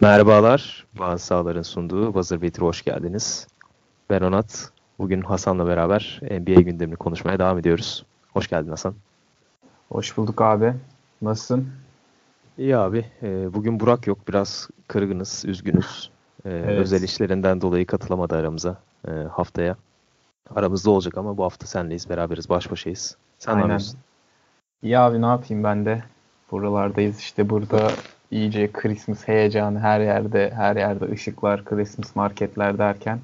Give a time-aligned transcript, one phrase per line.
[0.00, 3.46] Merhabalar, Bazı Sağlar'ın sunduğu Buzzer Beater'a hoş geldiniz.
[4.10, 4.72] Ben Onat.
[4.98, 8.04] Bugün Hasan'la beraber NBA gündemini konuşmaya devam ediyoruz.
[8.32, 8.94] Hoş geldin Hasan.
[9.88, 10.74] Hoş bulduk abi.
[11.22, 11.68] Nasılsın?
[12.58, 13.04] İyi abi.
[13.22, 14.28] Ee, bugün Burak yok.
[14.28, 16.10] Biraz kırgınız, üzgünüz.
[16.44, 16.78] Ee, evet.
[16.78, 18.76] Özel işlerinden dolayı katılamadı aramıza
[19.08, 19.76] e, haftaya.
[20.56, 23.16] Aramızda olacak ama bu hafta senleyiz, beraberiz, baş başayız.
[23.38, 23.68] Sen Aynen.
[23.68, 23.98] ne yapıyorsun?
[24.82, 26.02] İyi abi ne yapayım ben de.
[26.50, 27.90] Buralardayız işte burada
[28.30, 33.18] iyice Christmas heyecanı her yerde, her yerde ışıklar, Christmas marketler derken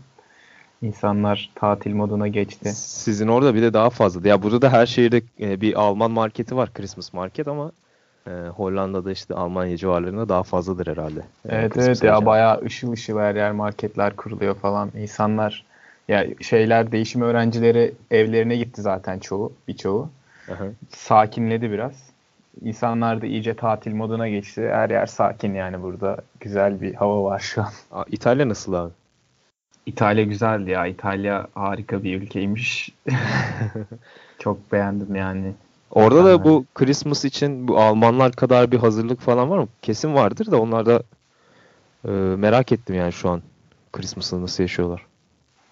[0.82, 2.68] insanlar tatil moduna geçti.
[2.74, 4.28] Sizin orada bir de daha fazla.
[4.28, 7.72] Ya burada da her şehirde e, bir Alman marketi var, Christmas market ama
[8.26, 11.20] e, Hollanda'da işte Almanya civarlarında daha fazladır herhalde.
[11.20, 12.20] E, evet Christmas evet heyecanı.
[12.20, 14.90] ya bayağı ışıl ışıl her yer marketler kuruluyor falan.
[14.98, 15.64] İnsanlar
[16.08, 20.08] ya şeyler değişim öğrencileri evlerine gitti zaten çoğu, birçoğu.
[20.52, 20.64] Aha.
[20.90, 22.13] Sakinledi biraz.
[22.62, 24.68] İnsanlar da iyice tatil moduna geçti.
[24.72, 26.16] Her yer sakin yani burada.
[26.40, 27.70] Güzel bir hava var şu an.
[27.92, 28.92] Aa, İtalya nasıl abi?
[29.86, 30.86] İtalya güzeldi ya.
[30.86, 32.90] İtalya harika bir ülkeymiş.
[34.38, 35.52] Çok beğendim yani.
[35.90, 39.68] Orada da bu Christmas için bu Almanlar kadar bir hazırlık falan var mı?
[39.82, 41.02] Kesin vardır da onlar da
[42.04, 43.42] e, merak ettim yani şu an
[43.92, 45.06] Christmas'ı nasıl yaşıyorlar.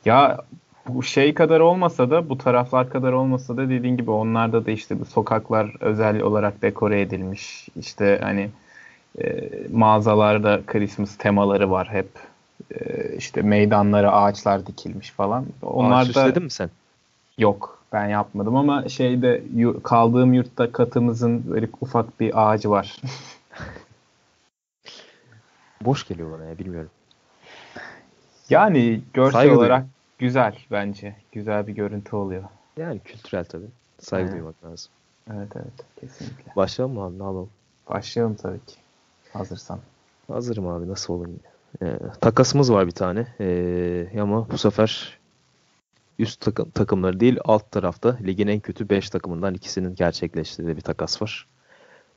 [0.04, 0.38] Ya
[0.88, 5.00] bu şey kadar olmasa da bu taraflar kadar olmasa da dediğin gibi onlarda da işte
[5.00, 7.68] bu sokaklar özel olarak dekore edilmiş.
[7.76, 8.50] İşte hani
[9.22, 12.08] e, mağazalarda Christmas temaları var hep.
[12.70, 15.46] E, işte meydanlara ağaçlar dikilmiş falan.
[15.62, 16.70] Onlar Ağaç da mi sen?
[17.38, 19.42] Yok ben yapmadım ama şeyde
[19.82, 22.96] kaldığım yurtta katımızın böyle ufak bir ağacı var.
[25.80, 26.90] Boş geliyor bana ya bilmiyorum.
[28.50, 29.86] Yani görsel Saygı olarak
[30.22, 31.16] güzel bence.
[31.32, 32.44] Güzel bir görüntü oluyor.
[32.76, 33.66] Yani kültürel tabii.
[33.98, 34.34] Saygı evet.
[34.34, 34.92] duymak lazım.
[35.30, 36.52] Evet evet kesinlikle.
[36.56, 37.50] Başlayalım mı abi ne yapalım?
[37.88, 38.76] Başlayalım tabii ki.
[39.32, 39.80] Hazırsan.
[40.28, 41.40] Hazırım abi nasıl olayım.
[41.82, 43.26] Ee, takasımız var bir tane.
[43.40, 45.18] Ee, ama bu sefer
[46.18, 51.22] üst takım, takımları değil alt tarafta ligin en kötü 5 takımından ikisinin gerçekleştirdiği bir takas
[51.22, 51.46] var.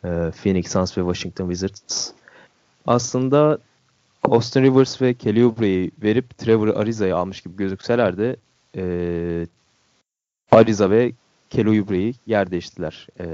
[0.04, 2.12] Ee, Phoenix Suns ve Washington Wizards.
[2.88, 3.60] Aslında
[4.32, 8.36] Austin Rivers ve Kelly Oubre'yi verip Trevor Ariza'yı almış gibi gözükseler de
[8.78, 9.48] e,
[10.52, 11.12] Ariza ve
[11.50, 13.26] Kelly Oubre'yi yer değiştiler e,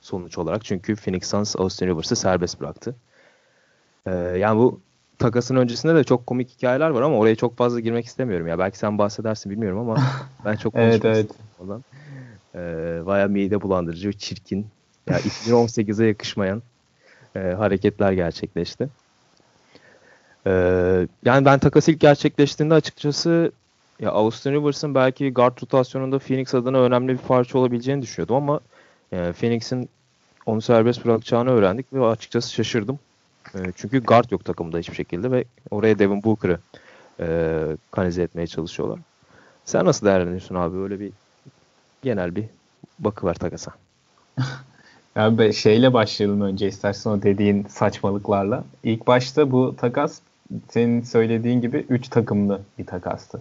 [0.00, 0.64] sonuç olarak.
[0.64, 2.94] Çünkü Phoenix Suns Austin Rivers'ı serbest bıraktı.
[4.06, 4.80] E, yani bu
[5.18, 8.46] takasın öncesinde de çok komik hikayeler var ama oraya çok fazla girmek istemiyorum.
[8.46, 9.96] Ya belki sen bahsedersin bilmiyorum ama
[10.44, 11.30] ben çok konuşmak evet, evet.
[11.58, 11.84] ondan.
[12.54, 12.58] E,
[13.06, 14.66] bayağı mide bulandırıcı, çirkin.
[15.10, 16.62] Ya 2018'e yakışmayan
[17.36, 18.88] e, hareketler gerçekleşti.
[20.46, 23.52] Ee, yani ben takas ilk gerçekleştiğinde açıkçası
[24.00, 28.60] ya Austin Rivers'ın belki guard rotasyonunda Phoenix adına önemli bir parça olabileceğini düşünüyordum ama
[29.12, 29.88] e, Phoenix'in
[30.46, 32.98] onu serbest bırakacağını öğrendik ve açıkçası şaşırdım.
[33.54, 36.58] E, çünkü guard yok takımda hiçbir şekilde ve oraya Devin Booker'ı
[37.20, 37.26] e,
[37.90, 38.98] kanalize etmeye çalışıyorlar.
[39.64, 40.78] Sen nasıl değerlendiriyorsun abi?
[40.78, 41.12] Öyle bir
[42.02, 42.44] genel bir
[42.98, 43.72] bakıver takasa.
[45.16, 48.64] Abi şeyle başlayalım önce istersen o dediğin saçmalıklarla.
[48.82, 50.20] İlk başta bu takas
[50.68, 53.40] senin söylediğin gibi 3 takımlı bir takastı.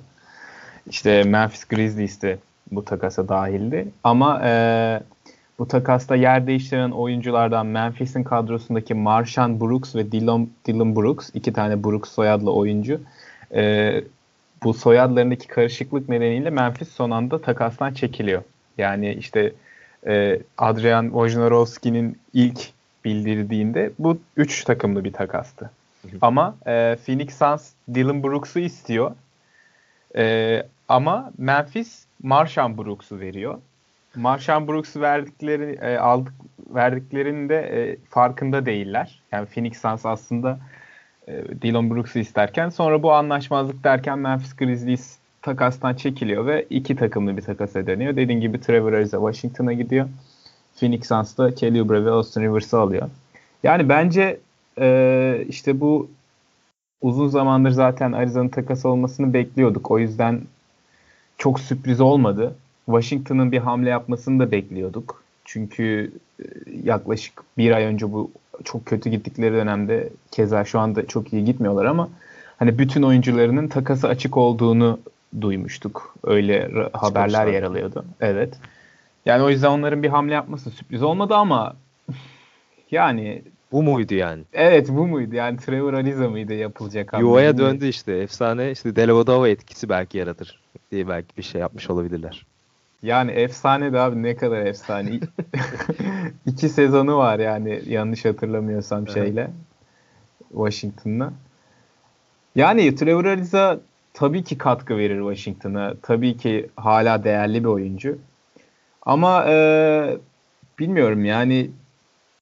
[0.89, 2.37] İşte Memphis Grizzlies de
[2.71, 3.87] bu takasa dahildi.
[4.03, 4.51] Ama e,
[5.59, 11.83] bu takasta yer değiştiren oyunculardan Memphis'in kadrosundaki Marshawn Brooks ve Dylan, Dylan Brooks, iki tane
[11.83, 13.01] Brooks soyadlı oyuncu.
[13.55, 13.93] E,
[14.63, 18.41] bu soyadlarındaki karışıklık nedeniyle Memphis son anda takastan çekiliyor.
[18.77, 19.53] Yani işte
[20.07, 22.69] e, Adrian Wojnarowski'nin ilk
[23.05, 25.71] bildirdiğinde bu üç takımlı bir takastı.
[26.21, 29.11] Ama e, Phoenix Suns Dylan Brooks'u istiyor.
[30.17, 33.57] E, ama Memphis Marshawn Brooks'u veriyor.
[34.15, 36.33] Marshawn Brooks'u verdikleri e, aldık
[36.69, 39.19] verdiklerinde e, farkında değiller.
[39.31, 40.59] Yani Phoenix Suns aslında
[41.27, 47.37] e, Dylan Brooks'u isterken sonra bu anlaşmazlık derken Memphis Grizzlies takastan çekiliyor ve iki takımlı
[47.37, 48.15] bir takasa dönüyor.
[48.15, 50.07] Dediğim gibi Trevor Ariza Washington'a gidiyor.
[50.75, 53.09] Phoenix Suns da Kelly Oubre ve Austin Rivers'ı alıyor.
[53.63, 54.39] Yani bence
[54.79, 56.09] e, işte bu
[57.01, 59.91] uzun zamandır zaten Ariza'nın takas olmasını bekliyorduk.
[59.91, 60.41] O yüzden
[61.37, 62.55] çok sürpriz olmadı.
[62.85, 65.23] Washington'ın bir hamle yapmasını da bekliyorduk.
[65.45, 66.43] Çünkü e,
[66.83, 68.31] yaklaşık bir ay önce bu
[68.63, 72.09] çok kötü gittikleri dönemde keza şu anda çok iyi gitmiyorlar ama
[72.57, 74.99] hani bütün oyuncularının takası açık olduğunu
[75.41, 76.15] duymuştuk.
[76.23, 78.05] Öyle haberler yer alıyordu.
[78.21, 78.53] Evet.
[79.25, 81.75] Yani o yüzden onların bir hamle yapması sürpriz olmadı ama
[82.91, 83.41] yani
[83.71, 84.43] bu muydu yani?
[84.53, 85.35] Evet bu muydu?
[85.35, 87.25] Yani Trevor Ariza mıydı yapılacak hamle?
[87.25, 88.13] Yuvaya döndü işte.
[88.13, 90.59] Efsane işte Delavadova etkisi belki yaratır
[90.91, 92.45] diye belki bir şey yapmış olabilirler.
[93.03, 95.19] Yani efsane de abi ne kadar efsane.
[96.45, 99.51] İki sezonu var yani yanlış hatırlamıyorsam şeyle.
[100.51, 101.33] Washington'la.
[102.55, 103.79] Yani Trevor Ariza
[104.13, 105.93] tabii ki katkı verir Washington'a.
[106.01, 108.17] Tabii ki hala değerli bir oyuncu.
[109.01, 110.17] Ama e,
[110.79, 111.69] bilmiyorum yani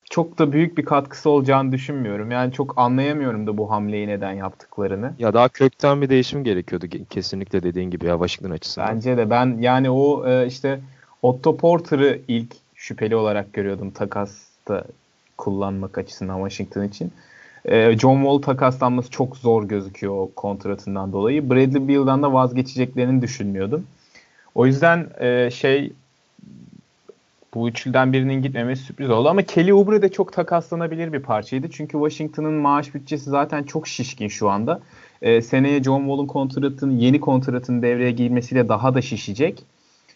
[0.10, 2.32] çok da büyük bir katkısı olacağını düşünmüyorum.
[2.32, 5.14] Yani çok anlayamıyorum da bu hamleyi neden yaptıklarını.
[5.20, 8.96] Ya daha kökten bir değişim gerekiyordu kesinlikle dediğin gibi ya Washington açısından.
[8.96, 10.80] Bence de ben yani o e, işte
[11.22, 14.84] Otto Porter'ı ilk şüpheli olarak görüyordum takasta
[15.38, 17.12] kullanmak açısından Washington için.
[17.66, 21.50] E, John Wall takaslanması çok zor gözüküyor o kontratından dolayı.
[21.50, 23.88] Bradley Beal'dan da vazgeçeceklerini düşünmüyordum.
[24.56, 25.94] O yüzden e, şey
[27.56, 31.70] bu üçlüden birinin gitmemesi sürpriz oldu ama Kelly Oubre de çok takaslanabilir bir parçaydı.
[31.70, 34.80] Çünkü Washington'ın maaş bütçesi zaten çok şişkin şu anda.
[35.22, 39.64] Ee, seneye John Wall'un kontratının yeni kontratının devreye girmesiyle daha da şişecek.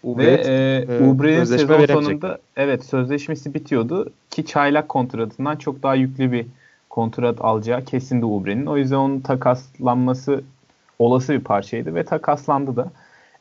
[0.03, 5.95] Oubre, Ve e, e, Oubre'nin sezon sonunda evet sözleşmesi bitiyordu ki çaylak kontratından çok daha
[5.95, 6.45] yüklü bir
[6.89, 8.65] kontrat alacağı kesindi Oubre'nin.
[8.65, 10.43] O yüzden onun takaslanması
[10.99, 12.91] olası bir parçaydı ve takaslandı da.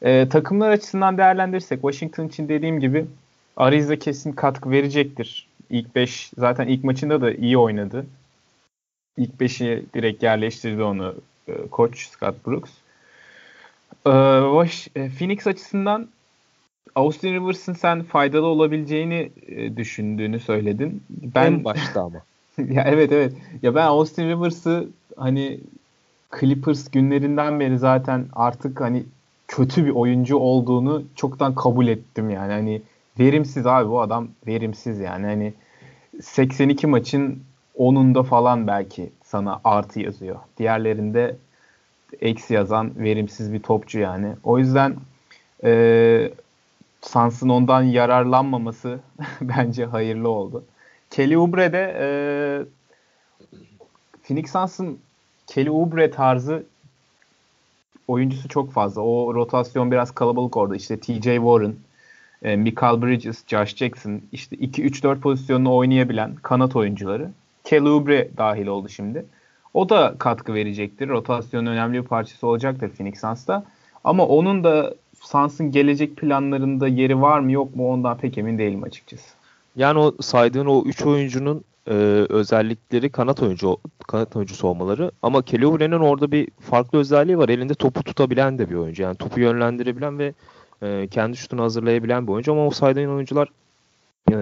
[0.02, 3.06] E, takımlar açısından değerlendirirsek Washington için dediğim gibi
[3.56, 5.48] Ariza kesin katkı verecektir.
[5.70, 8.06] İlk 5 zaten ilk maçında da iyi oynadı.
[9.16, 11.14] İlk 5'i direkt yerleştirdi onu
[11.48, 12.70] e, koç Scott Brooks.
[14.06, 16.08] E, Phoenix açısından
[16.94, 21.02] Austin Rivers'ın sen faydalı olabileceğini e, düşündüğünü söyledin.
[21.10, 22.22] Ben en başta ama.
[22.74, 23.32] ya evet evet.
[23.62, 25.60] Ya ben Austin Rivers'ı hani
[26.40, 29.04] Clippers günlerinden beri zaten artık hani
[29.48, 32.52] kötü bir oyuncu olduğunu çoktan kabul ettim yani.
[32.52, 32.82] Hani
[33.18, 35.26] verimsiz abi bu adam verimsiz yani.
[35.26, 35.54] Hani
[36.20, 37.42] 82 maçın
[37.78, 40.36] 10'unda falan belki sana artı yazıyor.
[40.58, 41.36] Diğerlerinde
[42.20, 44.32] eksi yazan verimsiz bir topçu yani.
[44.44, 44.96] O yüzden
[45.64, 46.32] e,
[47.00, 49.00] Sans'ın ondan yararlanmaması
[49.40, 50.64] bence hayırlı oldu.
[51.10, 52.08] Kelly Oubre de e,
[54.22, 54.98] Phoenix Suns'ın
[55.46, 56.66] Kelly Oubre tarzı
[58.08, 59.02] oyuncusu çok fazla.
[59.02, 60.76] O rotasyon biraz kalabalık orada.
[60.76, 61.74] İşte TJ Warren,
[62.42, 67.30] e, Michael Bridges, Josh Jackson işte 2-3-4 pozisyonunu oynayabilen kanat oyuncuları.
[67.64, 69.26] Kelly Oubre dahil oldu şimdi.
[69.74, 71.08] O da katkı verecektir.
[71.08, 73.64] Rotasyonun önemli bir parçası olacaktır Phoenix Suns'ta.
[74.04, 78.82] Ama onun da Suns'ın gelecek planlarında yeri var mı yok mu ondan pek emin değilim
[78.82, 79.34] açıkçası.
[79.76, 81.92] Yani o saydığın o 3 oyuncunun e,
[82.28, 83.76] özellikleri kanat oyuncu
[84.08, 87.48] kanat oyuncusu olmaları ama Kelly orada bir farklı özelliği var.
[87.48, 89.02] Elinde topu tutabilen de bir oyuncu.
[89.02, 90.34] Yani topu yönlendirebilen ve
[90.82, 93.48] e, kendi şutunu hazırlayabilen bir oyuncu ama o saydığın oyuncular
[94.32, 94.36] e,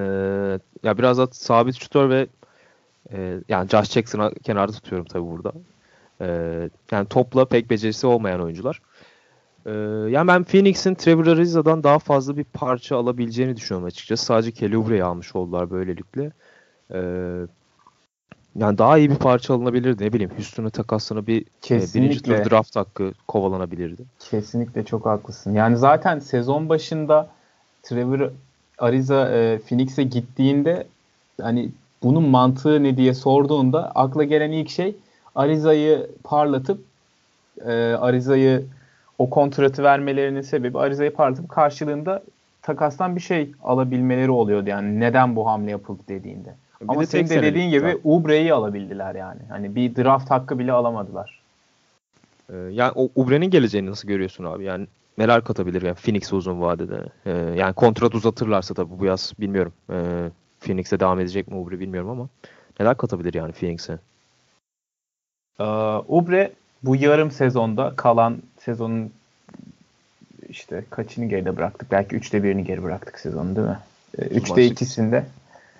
[0.82, 2.26] ya biraz da sabit şutör ve
[3.12, 5.52] e, yani Josh Jackson'ı kenarda tutuyorum tabii burada.
[6.20, 6.26] E,
[6.92, 8.81] yani topla pek becerisi olmayan oyuncular.
[9.66, 9.70] E,
[10.10, 14.25] yani ben Phoenix'in Trevor Ariza'dan daha fazla bir parça alabileceğini düşünüyorum açıkçası.
[14.25, 16.32] Sadece Kelly Oubre'yi almış oldular böylelikle.
[16.92, 17.00] E,
[18.56, 20.04] yani daha iyi bir parça alınabilirdi.
[20.04, 22.00] Ne bileyim Houston'a takasını bir Kesinlikle.
[22.00, 24.02] birinci tur draft hakkı kovalanabilirdi.
[24.18, 25.54] Kesinlikle çok haklısın.
[25.54, 27.28] Yani zaten sezon başında
[27.82, 28.30] Trevor
[28.78, 30.86] Ariza e, Phoenix'e gittiğinde
[31.40, 31.70] hani
[32.02, 34.96] bunun mantığı ne diye sorduğunda akla gelen ilk şey
[35.34, 36.80] Ariza'yı parlatıp
[37.66, 38.66] e, Ariza'yı
[39.18, 42.22] o kontratı vermelerinin sebebi Ariza'yı parlatıp karşılığında
[42.62, 44.70] takastan bir şey alabilmeleri oluyordu.
[44.70, 46.54] Yani neden bu hamle yapıldı dediğinde.
[46.88, 49.40] Ama de senin de dediğin gibi Ubre'yi alabildiler yani.
[49.48, 51.40] Hani bir draft hakkı bile alamadılar.
[52.50, 54.64] Ee, yani o Ubre'nin geleceğini nasıl görüyorsun abi?
[54.64, 54.87] Yani
[55.18, 57.02] neler katabilir yani Phoenix uzun vadede?
[57.26, 59.73] Ee, yani kontrat uzatırlarsa tabii bu yaz bilmiyorum.
[59.90, 60.30] Ee,
[60.61, 62.28] Phoenix'e devam edecek mi Ubre bilmiyorum ama
[62.80, 63.99] neler katabilir yani Phoenix'e?
[65.61, 65.64] Ee,
[66.09, 69.12] Ubre bu yarım sezonda kalan sezonun
[70.49, 71.92] işte kaçını geride bıraktık?
[71.92, 73.78] Belki üçte birini geri bıraktık sezonu değil mi?
[74.18, 75.25] Ee, üçte ikisinde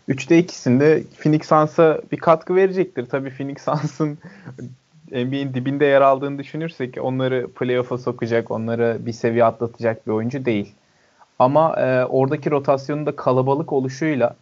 [0.09, 3.07] 3'te ikisinde Phoenix Suns'a bir katkı verecektir.
[3.07, 4.19] Tabii Phoenix Suns'ın
[5.11, 10.75] NBA'in dibinde yer aldığını düşünürsek onları playoff'a sokacak, onları bir seviye atlatacak bir oyuncu değil.
[11.39, 14.37] Ama e, oradaki rotasyonun da kalabalık oluşuyla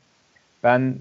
[0.64, 0.96] ben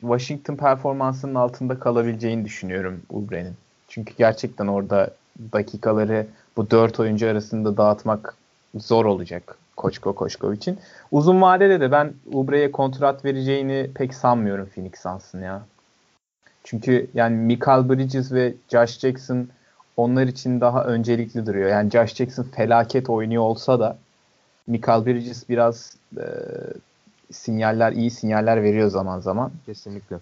[0.00, 3.54] Washington performansının altında kalabileceğini düşünüyorum Ubre'nin.
[3.88, 5.10] Çünkü gerçekten orada
[5.52, 6.26] dakikaları
[6.56, 8.36] bu dört oyuncu arasında dağıtmak
[8.74, 9.58] zor olacak.
[9.80, 10.78] Koçko Koçkov için.
[11.10, 15.62] Uzun vadede de ben Ubre'ye kontrat vereceğini pek sanmıyorum Phoenix Suns'ın ya.
[16.64, 19.48] Çünkü yani Michael Bridges ve Josh Jackson
[19.96, 21.70] onlar için daha öncelikli duruyor.
[21.70, 23.98] Yani Josh Jackson felaket oynuyor olsa da
[24.66, 26.24] Michael Bridges biraz e,
[27.32, 29.50] sinyaller, iyi sinyaller veriyor zaman zaman.
[29.66, 30.16] Kesinlikle.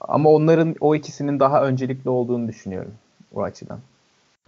[0.00, 2.94] Ama onların o ikisinin daha öncelikli olduğunu düşünüyorum
[3.34, 3.78] o açıdan.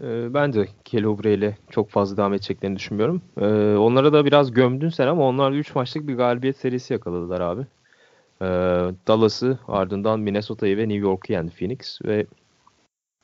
[0.03, 3.23] Ee, ben de Kelly ile çok fazla devam edeceklerini düşünmüyorum.
[3.41, 7.63] Ee, onlara da biraz gömdün sen ama onlar 3 maçlık bir galibiyet serisi yakaladılar abi.
[8.43, 8.47] Ee,
[9.07, 12.27] Dallas'ı ardından Minnesota'yı ve New York'u yendi Phoenix ve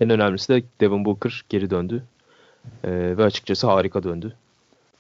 [0.01, 2.03] En önemlisi de Devin Booker geri döndü.
[2.85, 4.37] Ve açıkçası harika döndü.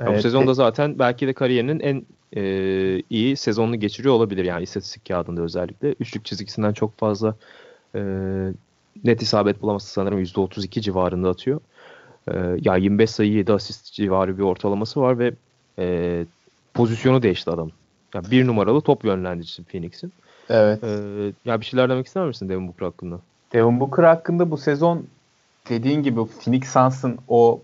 [0.00, 0.18] Evet.
[0.18, 5.42] bu sezonda zaten belki de kariyerinin en e, iyi sezonunu geçiriyor olabilir yani istatistik kağıdında
[5.42, 5.94] özellikle.
[6.00, 7.36] Üçlük çizgisinden çok fazla
[7.94, 8.00] e,
[9.04, 11.60] net isabet bulaması sanırım %32 civarında atıyor.
[12.28, 15.32] E, ya 25 sayı 7 asist civarı bir ortalaması var ve
[15.78, 16.24] e,
[16.74, 17.70] pozisyonu değişti adam.
[18.14, 20.12] Yani bir numaralı top yönlendiricisi Phoenix'in.
[20.48, 20.84] Evet.
[20.84, 20.88] E,
[21.44, 23.20] ya bir şeyler demek ister misin Devin Booker hakkında?
[23.52, 25.06] Devin Booker hakkında bu sezon
[25.68, 27.60] dediğin gibi Phoenix Suns'ın o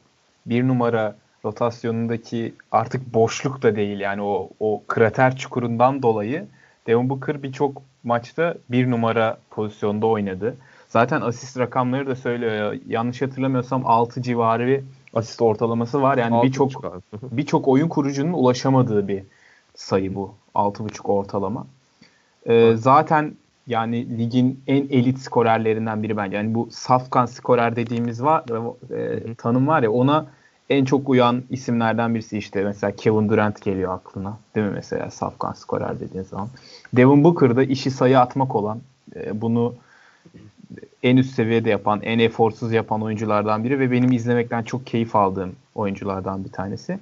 [0.46, 6.46] bir numara rotasyonundaki artık boşluk da değil yani o, o krater çukurundan dolayı
[6.86, 10.56] Devin Booker birçok maçta bir numara pozisyonda oynadı.
[10.88, 12.76] Zaten asist rakamları da söylüyor.
[12.86, 14.80] Yanlış hatırlamıyorsam 6 civarı bir
[15.14, 16.18] asist ortalaması var.
[16.18, 16.70] Yani birçok
[17.22, 19.22] birçok oyun kurucunun ulaşamadığı bir
[19.74, 20.34] sayı bu.
[20.54, 21.66] 6.5 ortalama.
[22.46, 23.34] Ee, zaten
[23.66, 26.36] yani ligin en elit skorerlerinden biri bence.
[26.36, 28.44] Yani bu safkan skorer dediğimiz var
[28.90, 30.26] e, tanım var ya ona
[30.70, 34.38] en çok uyan isimlerden birisi işte mesela Kevin Durant geliyor aklına.
[34.54, 36.48] Değil mi mesela safkan skorer dediğin zaman.
[36.92, 38.80] Devin Booker da işi sayı atmak olan
[39.16, 39.74] e, bunu
[41.02, 45.56] en üst seviyede yapan, en eforsuz yapan oyunculardan biri ve benim izlemekten çok keyif aldığım
[45.74, 46.98] oyunculardan bir tanesi.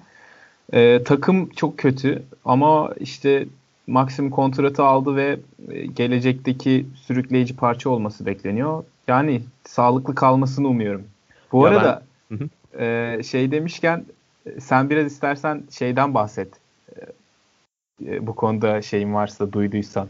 [0.72, 3.46] E, takım çok kötü ama işte
[3.86, 5.38] maksimum kontratı aldı ve
[5.70, 8.84] e, gelecekteki sürükleyici parça olması bekleniyor.
[9.08, 11.04] Yani sağlıklı kalmasını umuyorum.
[11.52, 12.50] Bu ya arada ben...
[12.78, 14.04] e, şey demişken
[14.46, 16.48] e, sen biraz istersen şeyden bahset.
[16.96, 17.00] E,
[18.06, 20.08] e bu konuda şeyin varsa duyduysan.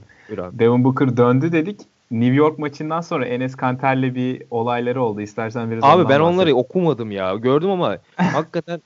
[0.52, 1.80] Devin Booker döndü dedik.
[2.10, 5.20] New York maçından sonra Enes Kanter'le bir olayları oldu.
[5.20, 7.34] İstersen biraz Abi ben onları okumadım ya.
[7.34, 8.80] Gördüm ama hakikaten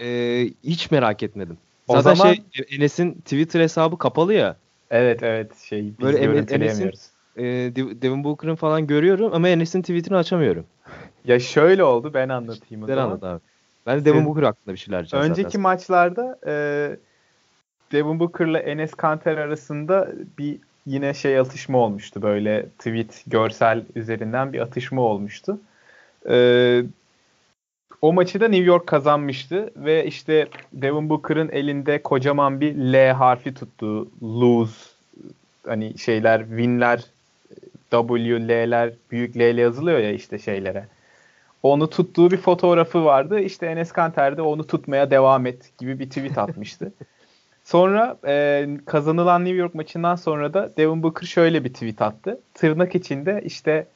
[0.00, 1.58] e, hiç merak etmedim.
[1.88, 2.34] O Zaten zaman...
[2.34, 4.56] şey Enes'in Twitter hesabı kapalı ya.
[4.90, 6.18] Evet evet şey biz Böyle.
[6.54, 6.92] Enes'in,
[7.36, 7.44] e,
[7.76, 10.64] Devin Booker'ın falan görüyorum ama Enes'in tweetini açamıyorum.
[11.24, 13.02] Ya şöyle oldu ben anlatayım o zaman.
[13.02, 13.40] anlat abi.
[13.86, 15.60] Ben de Devin Booker hakkında bir şeyler diyeceğim Önceki zaten.
[15.60, 16.52] maçlarda e,
[17.92, 22.22] Devin Booker'la Enes Kanter arasında bir yine şey atışma olmuştu.
[22.22, 25.60] Böyle tweet, görsel üzerinden bir atışma olmuştu.
[26.28, 26.82] Ee,
[28.02, 33.54] o maçı da New York kazanmıştı ve işte Devin Booker'ın elinde kocaman bir L harfi
[33.54, 34.08] tuttu.
[34.22, 34.74] Lose
[35.66, 37.04] hani şeyler, winler
[37.90, 40.86] W, L'ler büyük L ile yazılıyor ya işte şeylere.
[41.62, 43.40] Onu tuttuğu bir fotoğrafı vardı.
[43.40, 46.92] İşte Enes Kanter de onu tutmaya devam et gibi bir tweet atmıştı.
[47.64, 52.40] Sonra e, kazanılan New York maçından sonra da Devin Booker şöyle bir tweet attı.
[52.54, 53.86] Tırnak içinde işte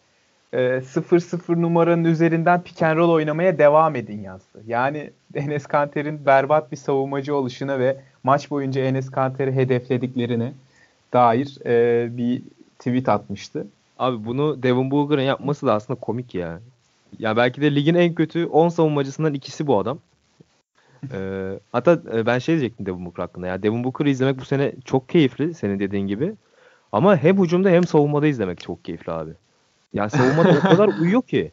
[0.53, 4.63] e, 0-0 numaranın üzerinden pick and roll oynamaya devam edin yazdı.
[4.67, 10.53] Yani Enes Kanter'in berbat bir savunmacı oluşuna ve maç boyunca Enes Kanter'i hedeflediklerine
[11.13, 12.43] dair e, bir
[12.79, 13.67] tweet atmıştı.
[13.99, 16.61] Abi bunu Devin Booker'ın yapması da aslında komik ya.
[17.19, 19.99] Ya belki de ligin en kötü 10 savunmacısından ikisi bu adam.
[21.13, 23.47] Ee, hatta e, ben şey diyecektim Devin Booker hakkında.
[23.47, 26.35] Ya Devin Booker'ı izlemek bu sene çok keyifli senin dediğin gibi.
[26.93, 29.31] Ama hem hücumda hem savunmada izlemek çok keyifli abi.
[29.93, 31.53] Yani savunmada o kadar uyuyor ki.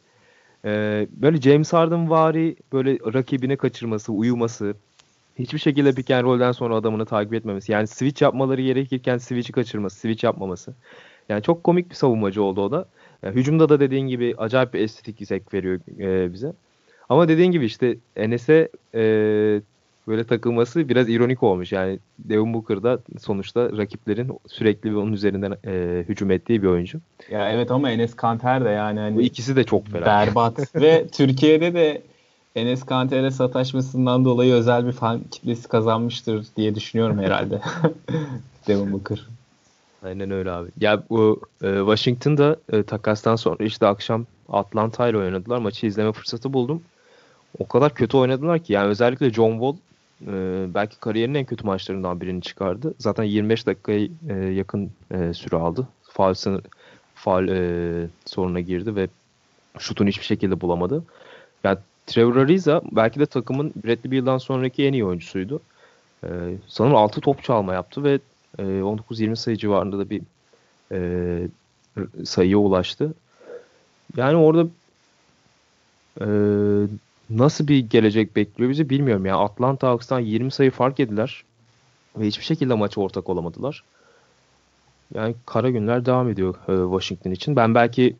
[0.64, 4.74] Ee, böyle James Harden vari böyle rakibine kaçırması, uyuması.
[5.38, 7.72] Hiçbir şekilde pick and roll'den sonra adamını takip etmemesi.
[7.72, 10.74] Yani switch yapmaları gerekirken switch'i kaçırması, switch yapmaması.
[11.28, 12.88] Yani çok komik bir savunmacı oldu o da.
[13.22, 16.52] Yani hücumda da dediğin gibi acayip bir estetik zevk veriyor e, bize.
[17.08, 19.00] Ama dediğin gibi işte Enes'e e,
[20.08, 21.72] böyle takılması biraz ironik olmuş.
[21.72, 27.00] Yani Devin Booker da sonuçta rakiplerin sürekli onun üzerinden e, hücum ettiği bir oyuncu.
[27.30, 30.06] Ya evet ama Enes Kanter de yani hani Bu ikisi de çok fena.
[30.06, 30.74] Berbat.
[30.74, 32.02] Ve Türkiye'de de
[32.56, 37.60] Enes Kanter'e sataşmasından dolayı özel bir fan kitlesi kazanmıştır diye düşünüyorum herhalde.
[38.68, 39.26] Devin Booker.
[40.02, 40.70] Aynen öyle abi.
[40.80, 45.58] Ya bu e, Washington'da e, takastan sonra işte akşam Atlanta ile oynadılar.
[45.58, 46.82] Maçı izleme fırsatı buldum.
[47.58, 49.76] O kadar kötü oynadılar ki yani özellikle John Wall
[50.26, 52.94] e, belki kariyerinin en kötü maçlarından birini çıkardı.
[52.98, 55.88] Zaten 25 dakikaya e, yakın e, süre aldı.
[56.34, 56.62] Sınır,
[57.14, 59.08] faal e, soruna girdi ve
[59.78, 61.04] şutunu hiçbir şekilde bulamadı.
[61.64, 65.60] Yani Trevor Ariza belki de takımın Bradley Beal'dan sonraki en iyi oyuncusuydu.
[66.24, 66.28] E,
[66.66, 68.18] sanırım 6 top çalma yaptı ve
[68.58, 70.22] e, 19-20 sayı civarında da bir
[70.92, 71.48] e,
[72.24, 73.14] sayıya ulaştı.
[74.16, 74.66] Yani orada
[76.20, 76.26] e,
[77.30, 79.38] nasıl bir gelecek bekliyor bizi bilmiyorum ya.
[79.38, 81.44] Atlanta Hawks'tan 20 sayı fark ediler
[82.16, 83.84] ve hiçbir şekilde maça ortak olamadılar.
[85.14, 87.56] Yani kara günler devam ediyor e, Washington için.
[87.56, 88.16] Ben belki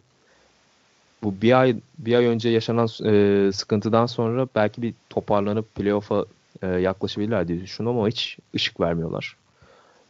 [1.22, 6.24] bu bir ay bir ay önce yaşanan e, sıkıntıdan sonra belki bir toparlanıp playoff'a
[6.62, 9.36] e, yaklaşabilirler diye düşünüyorum ama hiç ışık vermiyorlar.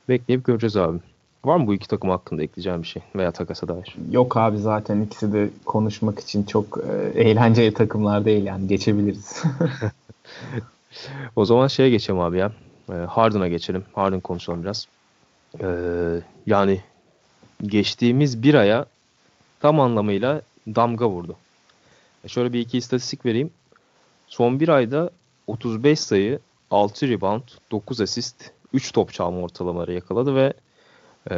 [0.08, 0.98] Bekleyip göreceğiz abi.
[1.46, 3.96] Var mı bu iki takım hakkında ekleyeceğim bir şey veya takasa dair?
[4.10, 9.42] Yok abi zaten ikisi de konuşmak için çok e, eğlenceli takımlar değil yani geçebiliriz.
[11.36, 12.52] o zaman şeye geçelim abi ya.
[12.90, 13.84] E, Harden'a geçelim.
[13.92, 14.86] Harden konuşalım biraz.
[15.60, 15.66] E,
[16.46, 16.80] yani
[17.62, 18.86] geçtiğimiz bir aya
[19.60, 21.36] tam anlamıyla damga vurdu.
[22.24, 23.50] E şöyle bir iki istatistik vereyim.
[24.26, 25.10] Son bir ayda
[25.46, 26.38] 35 sayı,
[26.70, 30.52] 6 rebound, 9 asist, 3 top çalma ortalamaları yakaladı ve
[31.30, 31.34] e,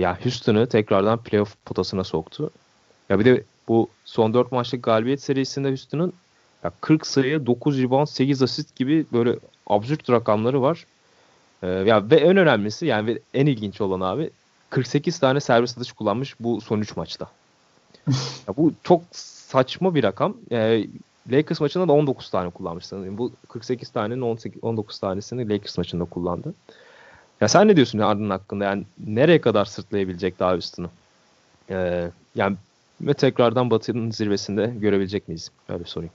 [0.00, 2.50] yani Houston'ı tekrardan playoff potasına soktu.
[3.08, 6.12] Ya bir de bu son 4 maçlık galibiyet serisinde Houston'ın
[6.64, 10.86] ya 40 sayı, 9 rebound, 8 asist gibi böyle absürt rakamları var.
[11.62, 14.30] E, ya ve en önemlisi yani en ilginç olan abi
[14.70, 17.30] 48 tane servis atış kullanmış bu son 3 maçta.
[18.48, 20.36] ya bu çok saçma bir rakam.
[20.52, 20.86] E,
[21.30, 23.18] Lakers maçında da 19 tane kullanmış sanırım.
[23.18, 26.54] Bu 48 tanenin 18, 19 tanesini Lakers maçında kullandı.
[27.40, 28.64] Ya sen ne diyorsun Harden hakkında?
[28.64, 30.86] Yani nereye kadar sırtlayabilecek daha üstünü?
[31.70, 32.56] Ee, yani
[33.00, 35.50] ve tekrardan Batı'nın zirvesinde görebilecek miyiz?
[35.68, 36.12] Öyle sorayım.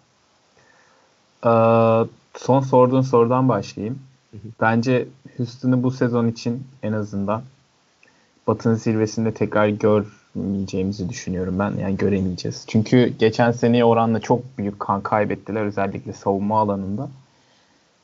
[1.46, 4.00] Ee, son sorduğun sorudan başlayayım.
[4.32, 4.51] Hı hı.
[4.62, 7.42] Bence Houston'ı bu sezon için en azından
[8.48, 11.74] Batı'nın zirvesinde tekrar görmeyeceğimizi düşünüyorum ben.
[11.82, 12.66] Yani göremeyeceğiz.
[12.68, 17.10] Çünkü geçen seneye oranla çok büyük kan kaybettiler özellikle savunma alanında.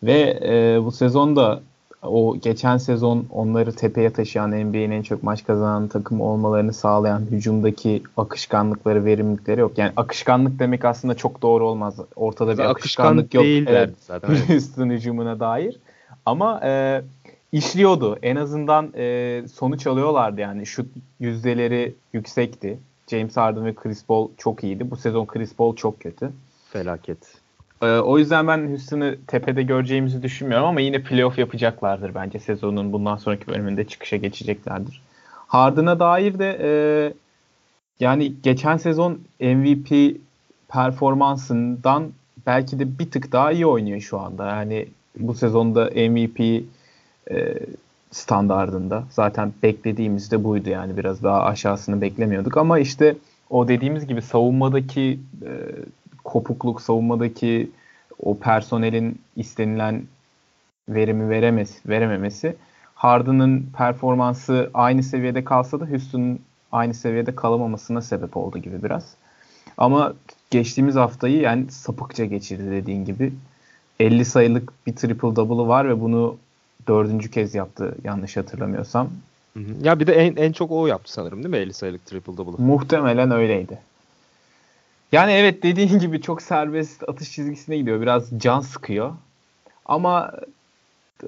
[0.04, 1.62] Ve e, bu sezon da
[2.08, 8.04] o geçen sezon onları tepeye taşıyan NBA'nin en çok maç kazanan takım olmalarını sağlayan hücumdaki
[8.18, 9.78] akışkanlıkları, verimlilikleri yok.
[9.78, 11.96] Yani akışkanlık demek aslında çok doğru olmaz.
[12.16, 13.44] Ortada bir akışkanlık, akışkanlık yok.
[13.44, 14.36] Değil evet, zaten.
[14.48, 15.80] Houston hücumuna dair.
[16.26, 17.02] Ama e,
[17.52, 18.18] işliyordu.
[18.22, 20.66] En azından e, sonuç alıyorlardı yani.
[20.66, 20.88] Şut
[21.20, 22.80] yüzdeleri yüksekti.
[23.08, 24.92] James Harden ve Chris Paul çok iyiydi.
[24.92, 26.32] Bu sezon Chris Paul çok kötü.
[26.70, 27.18] Felaket.
[27.82, 33.18] Ee, o yüzden ben Houston'ı tepede göreceğimizi düşünmüyorum ama yine playoff yapacaklardır bence sezonun bundan
[33.18, 35.02] sonraki bölümünde çıkışa geçeceklerdir.
[35.48, 36.70] Harden'a dair de e,
[38.00, 40.18] yani geçen sezon MVP
[40.68, 42.12] performansından
[42.46, 44.48] belki de bir tık daha iyi oynuyor şu anda.
[44.48, 44.88] Yani
[45.20, 46.64] bu sezonda MVP
[47.32, 47.60] e,
[48.12, 49.04] standardında.
[49.10, 53.16] Zaten beklediğimiz de buydu yani biraz daha aşağısını beklemiyorduk ama işte
[53.50, 55.52] o dediğimiz gibi savunmadaki e,
[56.28, 57.70] kopukluk, savunmadaki
[58.20, 60.04] o personelin istenilen
[60.90, 62.56] verimi veremez, verememesi
[62.96, 66.40] Harden'ın performansı aynı seviyede kalsa da Houston'un
[66.72, 69.14] aynı seviyede kalamamasına sebep oldu gibi biraz.
[69.78, 70.14] Ama
[70.52, 73.34] geçtiğimiz haftayı yani sapıkça geçirdi dediğin gibi.
[74.00, 76.38] 50 sayılık bir triple double'ı var ve bunu
[76.88, 79.10] dördüncü kez yaptı yanlış hatırlamıyorsam.
[79.82, 82.66] Ya bir de en, en çok o yaptı sanırım değil mi 50 sayılık triple double'ı?
[82.66, 83.80] Muhtemelen öyleydi.
[85.12, 88.02] Yani evet dediğin gibi çok serbest atış çizgisine gidiyor.
[88.02, 89.14] Biraz can sıkıyor.
[89.86, 90.32] Ama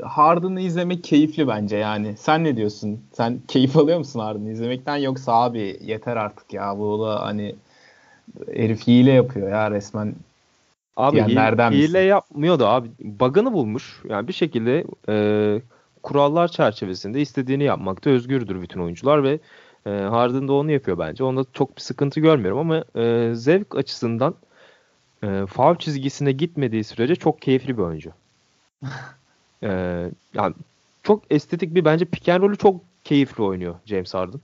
[0.04, 2.18] Harden'ı izlemek keyifli bence yani.
[2.18, 3.04] Sen ne diyorsun?
[3.14, 7.56] Sen keyif alıyor musun Harden'ı izlemekten yoksa abi yeter artık ya bu da hani
[8.54, 10.16] herif hile yapıyor ya resmen
[10.98, 14.02] Abi hile, hile yapmıyor da abi bug'ını bulmuş.
[14.10, 15.62] Yani bir şekilde e,
[16.04, 19.40] kurallar çerçevesinde istediğini yapmakta özgürdür bütün oyuncular ve
[19.86, 21.24] e, Harden da onu yapıyor bence.
[21.24, 24.36] Onda çok bir sıkıntı görmüyorum ama e, zevk açısından
[25.24, 28.12] e, foul çizgisine gitmediği sürece çok keyifli bir oyuncu.
[29.64, 29.70] e,
[30.34, 30.54] yani
[31.04, 34.42] çok estetik bir bence pick and roll'ü çok keyifli oynuyor James Harden.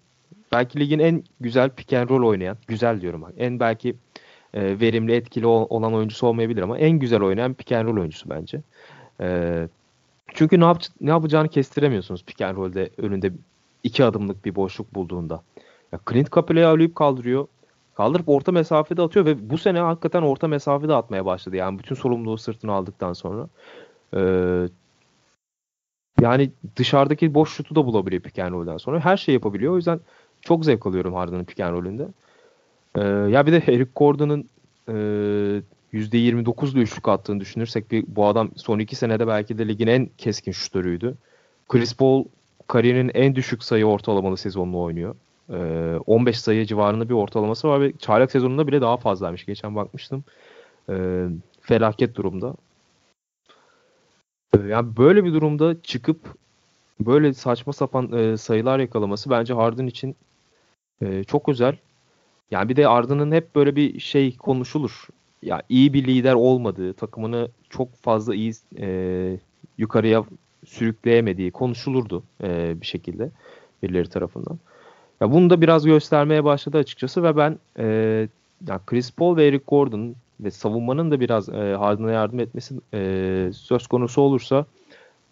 [0.51, 3.33] Belki ligin en güzel pick and roll oynayan, güzel diyorum bak.
[3.37, 3.95] En belki
[4.53, 8.61] e, verimli, etkili olan oyuncusu olmayabilir ama en güzel oynayan pick and roll oyuncusu bence.
[9.21, 9.67] E,
[10.33, 13.31] çünkü ne, yap ne yapacağını kestiremiyorsunuz pick and roll'de önünde
[13.85, 15.43] iki adımlık bir boşluk bulduğunda.
[15.91, 17.47] Ya Clint Capela'yı alıyıp kaldırıyor.
[17.95, 21.55] Kaldırıp orta mesafede atıyor ve bu sene hakikaten orta mesafede atmaya başladı.
[21.55, 23.47] Yani bütün sorumluluğu sırtına aldıktan sonra.
[24.15, 24.67] Ee,
[26.21, 28.99] yani dışarıdaki boş şutu da bulabiliyor pick and roll'den sonra.
[28.99, 29.73] Her şey yapabiliyor.
[29.73, 29.99] O yüzden
[30.41, 32.07] çok zevk alıyorum Harden'ın pick and roll'ünde.
[32.95, 34.49] Ee, ya bir de Eric Gordon'ın
[34.87, 34.93] e,
[35.93, 40.51] %29'lu üçlük attığını düşünürsek bir, bu adam son iki senede belki de ligin en keskin
[40.51, 41.15] şutörüydü.
[41.69, 42.25] Chris Paul
[42.67, 45.15] kariyerinin en düşük sayı ortalamalı sezonunu oynuyor.
[45.49, 49.45] Ee, 15 sayı civarında bir ortalaması var ve çaylak sezonunda bile daha fazlaymış.
[49.45, 50.23] Geçen bakmıştım.
[50.89, 51.25] Ee,
[51.61, 52.55] felaket durumda.
[54.57, 56.35] Ee, yani böyle bir durumda çıkıp
[56.99, 60.15] böyle saçma sapan e, sayılar yakalaması bence Harden için
[61.01, 61.77] e, çok özel.
[62.51, 65.07] Yani bir de Harden'ın hep böyle bir şey konuşulur.
[65.41, 69.37] Ya iyi bir lider olmadığı, takımını çok fazla iyi e,
[69.77, 70.25] yukarıya
[70.65, 73.29] sürükleyemediği konuşulurdu e, bir şekilde
[73.83, 74.59] birileri tarafından.
[75.21, 77.85] Ya bunu da biraz göstermeye başladı açıkçası ve ben e,
[78.67, 83.49] ya Chris Paul ve Eric Gordon ve savunmanın da biraz e, Harden'a yardım etmesi e,
[83.53, 84.65] söz konusu olursa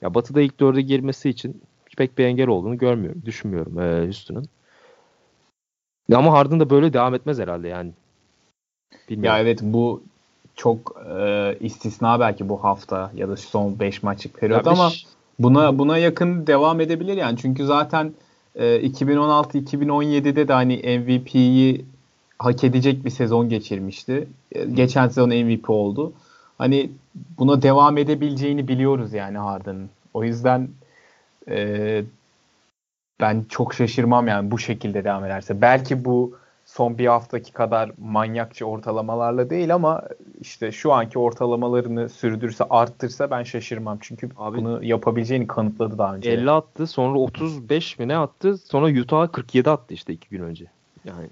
[0.02, 1.62] ya Batı'da ilk dörde girmesi için
[1.98, 3.22] pek bir engel olduğunu görmüyorum.
[3.26, 4.46] Düşünmüyorum e, Houston'ın.
[6.13, 7.91] Ama Harden da böyle devam etmez herhalde yani.
[9.10, 9.38] Bilmiyorum.
[9.38, 10.04] Ya evet bu
[10.56, 14.91] çok e, istisna belki bu hafta ya da son 5 maçlık periyot ama
[15.39, 17.38] buna buna yakın devam edebilir yani.
[17.38, 18.13] Çünkü zaten
[18.56, 21.86] e, 2016-2017'de de hani MVP'yi
[22.39, 24.28] hak edecek bir sezon geçirmişti.
[24.52, 26.13] E, geçen sezon MVP oldu.
[26.58, 26.89] Hani
[27.38, 29.89] buna devam edebileceğini biliyoruz yani Harden'ın.
[30.13, 30.69] O yüzden
[31.50, 32.04] e,
[33.19, 35.62] ben çok şaşırmam yani bu şekilde devam ederse.
[35.62, 40.02] Belki bu son bir haftaki kadar manyakça ortalamalarla değil ama
[40.41, 43.97] işte şu anki ortalamalarını sürdürse arttırsa ben şaşırmam.
[44.02, 46.32] Çünkü Abi, bunu yapabileceğini kanıtladı daha önce.
[46.32, 50.65] 50 attı sonra 35 mi ne attı sonra Utah 47 attı işte iki gün önce.
[51.06, 51.28] Yani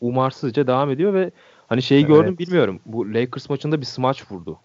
[0.00, 1.30] umarsızca devam ediyor ve
[1.66, 2.08] hani şeyi evet.
[2.08, 2.80] gördüm bilmiyorum.
[2.86, 4.58] Bu Lakers maçında bir smaç vurdu.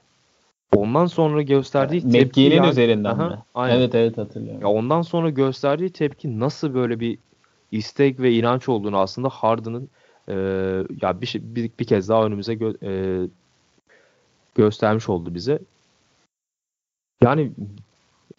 [0.75, 3.37] Ondan sonra gösterdiği yani, tepki üzerinden aha, mi?
[3.55, 3.77] Aynen.
[3.77, 4.61] Evet evet hatırlıyorum.
[4.61, 7.17] Ya ondan sonra gösterdiği tepki nasıl böyle bir
[7.71, 9.89] istek ve inanç olduğunu aslında Harden'ın
[10.27, 10.33] e,
[11.01, 12.91] ya bir, şey, bir bir kez daha önümüze gö, e,
[14.55, 15.59] göstermiş oldu bize.
[17.23, 17.51] Yani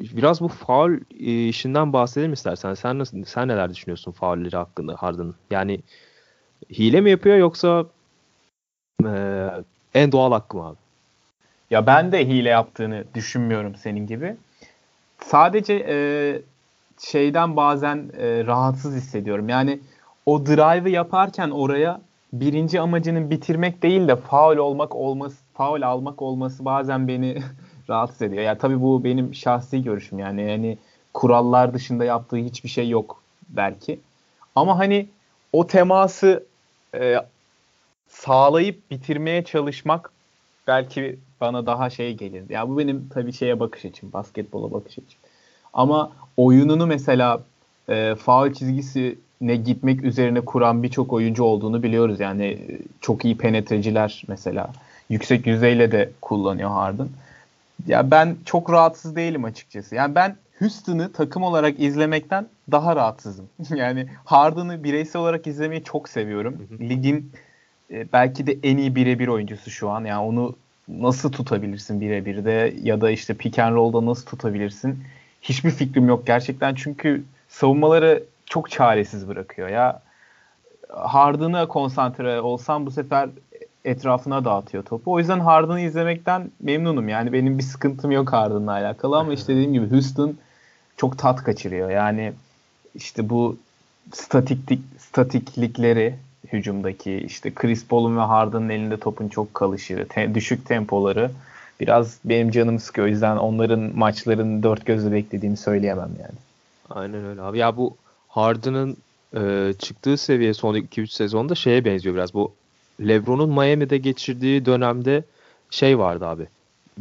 [0.00, 2.74] biraz bu faul e, işinden bahsedelim istersen.
[2.74, 5.34] Sen nasıl sen neler düşünüyorsun faulleri hakkında Harden'ın?
[5.50, 5.80] Yani
[6.70, 7.86] hile mi yapıyor yoksa
[9.06, 9.46] e,
[9.94, 10.76] en doğal hakkı mı abi?
[11.70, 14.36] Ya ben de hile yaptığını düşünmüyorum senin gibi.
[15.20, 15.96] Sadece e,
[17.00, 19.48] şeyden bazen e, rahatsız hissediyorum.
[19.48, 19.80] Yani
[20.26, 22.00] o drive'ı yaparken oraya
[22.32, 27.42] birinci amacının bitirmek değil de faul olmak olması, faul almak olması bazen beni
[27.88, 28.42] rahatsız ediyor.
[28.42, 30.50] Ya yani tabii bu benim şahsi görüşüm yani.
[30.50, 30.78] Yani
[31.14, 34.00] kurallar dışında yaptığı hiçbir şey yok belki.
[34.54, 35.08] Ama hani
[35.52, 36.44] o teması
[36.94, 37.16] e,
[38.08, 40.12] sağlayıp bitirmeye çalışmak
[40.66, 42.50] belki bana daha şey gelir.
[42.50, 45.20] Ya bu benim tabii şeye bakış açım, basketbola bakış açım.
[45.72, 46.12] Ama
[46.44, 47.42] oyununu mesela
[47.88, 52.20] e, faul çizgisine gitmek üzerine kuran birçok oyuncu olduğunu biliyoruz.
[52.20, 54.70] Yani e, çok iyi penetreciler mesela.
[55.10, 57.08] Yüksek yüzeyle de kullanıyor Harden.
[57.86, 59.94] Ya ben çok rahatsız değilim açıkçası.
[59.94, 63.48] Yani ben Houston'ı takım olarak izlemekten daha rahatsızım.
[63.74, 66.68] yani Harden'ı bireysel olarak izlemeyi çok seviyorum.
[66.80, 67.32] Ligin
[67.90, 70.04] e, belki de en iyi birebir oyuncusu şu an.
[70.04, 70.56] Yani onu
[70.88, 74.98] nasıl tutabilirsin birebir de ya da işte pick and roll'da nasıl tutabilirsin?
[75.42, 80.02] Hiçbir fikrim yok gerçekten çünkü savunmaları çok çaresiz bırakıyor ya.
[80.88, 83.28] Harden'a konsantre olsam bu sefer
[83.84, 85.12] etrafına dağıtıyor topu.
[85.12, 87.08] O yüzden Harden'ı izlemekten memnunum.
[87.08, 90.36] Yani benim bir sıkıntım yok Harden'la alakalı ama işte dediğim gibi Houston
[90.96, 91.90] çok tat kaçırıyor.
[91.90, 92.32] Yani
[92.94, 93.58] işte bu
[94.12, 96.14] statiklik, statiklikleri
[96.52, 101.30] hücumdaki işte Chris Paul'un ve Harden'ın elinde topun çok kalışı, te, düşük tempoları
[101.80, 103.06] biraz benim canım sıkıyor.
[103.06, 106.38] O yüzden onların maçlarını dört gözle beklediğimi söyleyemem yani.
[106.90, 107.58] Aynen öyle abi.
[107.58, 107.96] Ya bu
[108.28, 108.96] Harden'ın
[109.36, 112.34] e, çıktığı seviye son 2-3 sezonda şeye benziyor biraz.
[112.34, 112.52] Bu
[113.00, 115.24] LeBron'un Miami'de geçirdiği dönemde
[115.70, 116.46] şey vardı abi.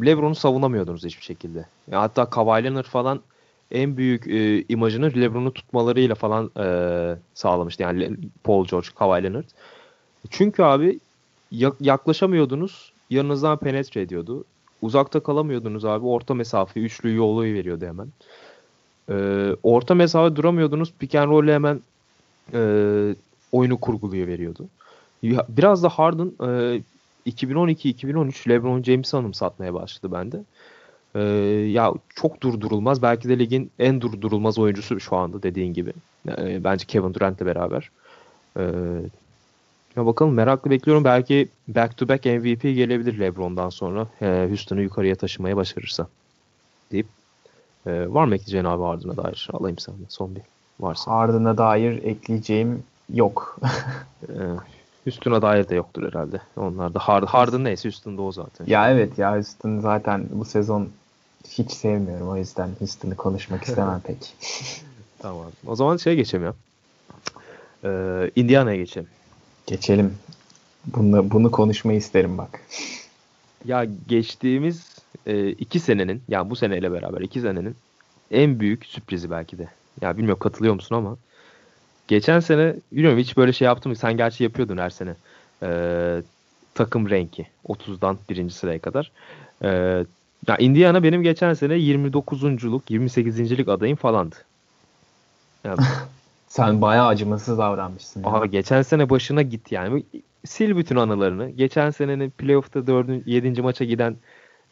[0.06, 1.66] LeBron'u savunamıyordunuz hiçbir şekilde.
[1.92, 3.22] Ya hatta Kawhi Leonard falan
[3.72, 6.66] en büyük e, imajını LeBron'u tutmalarıyla falan e,
[7.34, 7.84] sağlamıştı.
[7.84, 8.10] Yani
[8.44, 9.50] Paul George, Kawhi Leonard.
[10.30, 11.00] Çünkü abi
[11.82, 12.92] yaklaşamıyordunuz.
[13.10, 14.46] Yanınızdan penetre ediyordu
[14.82, 16.06] uzakta kalamıyordunuz abi.
[16.06, 18.08] Orta mesafe üçlü yolu veriyordu hemen.
[19.10, 20.94] Ee, orta mesafe duramıyordunuz.
[21.00, 21.82] Pick and roll'e hemen
[22.54, 22.62] e,
[23.52, 24.68] oyunu kurguluyor veriyordu.
[25.50, 26.82] Biraz da Harden e,
[27.28, 30.44] 2012-2013 LeBron James'i anımsatmaya başladı bende.
[31.16, 31.22] E,
[31.70, 33.02] ya çok durdurulmaz.
[33.02, 35.94] Belki de ligin en durdurulmaz oyuncusu şu anda dediğin gibi.
[36.28, 37.92] E, bence Kevin Durant'le beraber.
[38.58, 38.64] E,
[39.96, 41.04] ya bakalım meraklı bekliyorum.
[41.04, 44.08] Belki back to back MVP gelebilir LeBron'dan sonra.
[44.22, 46.08] E, Houston'u yukarıya taşımaya başarırsa.
[46.92, 47.08] Deyip
[47.86, 49.50] e, var mı ekleyeceğin abi Harden'a dair?
[49.54, 50.42] Alayım senden son bir
[50.80, 51.12] varsa.
[51.12, 53.60] Harden'a dair ekleyeceğim yok.
[54.30, 54.34] e,
[55.04, 56.42] Houston'a dair de yoktur herhalde.
[56.58, 58.66] Onlar da Harden, Harden neyse Houston'da o zaten.
[58.66, 60.90] Ya evet ya Houston zaten bu sezon
[61.48, 62.30] hiç sevmiyorum.
[62.30, 64.36] O yüzden Houston'ı konuşmak istemem pek.
[65.20, 65.46] tamam.
[65.68, 66.54] O zaman şey geçelim ya.
[67.84, 69.10] Ee, Indiana'ya geçelim.
[69.70, 70.16] Geçelim.
[70.86, 72.62] Bunu, bunu konuşmayı isterim bak.
[73.66, 74.88] Ya geçtiğimiz
[75.26, 77.76] e, iki senenin, yani bu seneyle beraber iki senenin
[78.32, 79.68] en büyük sürprizi belki de.
[80.02, 81.18] Ya bilmiyorum katılıyor musun ama
[82.08, 83.96] geçen sene bilmiyorum hiç böyle şey yaptım mı?
[83.96, 85.14] Sen gerçi yapıyordun her sene.
[85.64, 86.22] Ee,
[86.74, 89.12] takım renki 30'dan birinci sıraya kadar.
[89.64, 89.68] Ee,
[90.48, 94.36] ya Indiana benim geçen sene 29'unculuk, 28.lik adayım falandı.
[95.64, 95.80] Yani
[96.50, 98.24] Sen bayağı acımasız davranmışsın.
[98.24, 98.52] Aha, yani.
[98.52, 100.04] geçen sene başına git yani.
[100.52, 101.50] Sil bütün anılarını.
[101.50, 103.28] Geçen senenin playoff'ta 4.
[103.28, 103.62] 7.
[103.62, 104.16] maça giden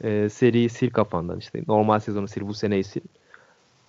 [0.03, 1.63] e, seriyi sil kafandan işte.
[1.67, 3.05] Normal sezonu sil, bu seneyi sil.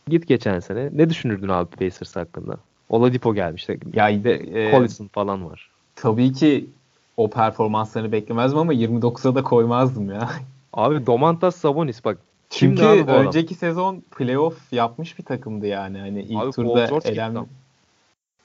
[0.08, 0.90] Git geçen sene.
[0.92, 2.56] Ne düşünürdün abi Pacers hakkında?
[2.88, 3.78] Oladipo gelmişti.
[3.92, 5.70] Ya de e, Collison falan var.
[5.96, 6.70] tabii ki
[7.16, 10.30] o performanslarını beklemezdim ama 29'a da koymazdım ya.
[10.72, 12.18] Abi Domantas Sabonis bak.
[12.50, 13.26] Çünkü bu adam?
[13.26, 15.98] önceki sezon playoff yapmış bir takımdı yani.
[15.98, 17.46] Hani ilk Abi turda elen.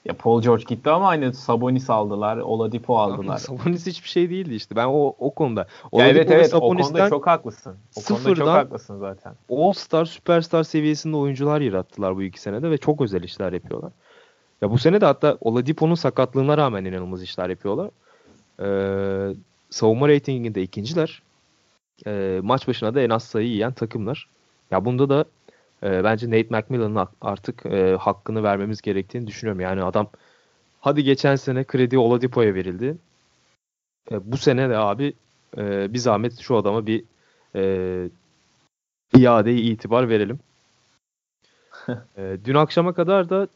[0.04, 3.38] Ya Paul George gitti ama hani Sabonis aldılar, Oladipo aldılar.
[3.38, 4.76] Sabonis hiçbir şey değildi işte.
[4.76, 5.60] Ben o o konuda.
[5.60, 7.76] Ya Oladipo evet ve evet o konuda çok haklısın.
[7.96, 9.32] O konuda çok sıfırdan- haklısın zaten.
[9.50, 13.92] All-Star, Superstar seviyesinde oyuncular yarattılar bu iki senede ve çok özel işler yapıyorlar.
[14.62, 17.90] Ya bu sene de hatta Oladipo'nun sakatlığına rağmen inanılmaz işler yapıyorlar.
[18.60, 19.34] Ee,
[19.70, 21.22] savunma reytinginde ikinciler.
[22.06, 24.28] Ee, maç başına da en az sayı yiyen takımlar.
[24.70, 25.24] Ya bunda da
[25.84, 29.60] e, bence Nate McMillan'ın artık e, hakkını vermemiz gerektiğini düşünüyorum.
[29.60, 30.08] Yani adam
[30.80, 32.96] hadi geçen sene kredi Oladipo'ya verildi.
[34.10, 35.12] E, bu sene de abi
[35.58, 37.04] e, bir zahmet şu adama bir
[37.54, 38.08] e,
[39.16, 40.38] iade itibar verelim.
[42.16, 43.48] E, dün akşama kadar da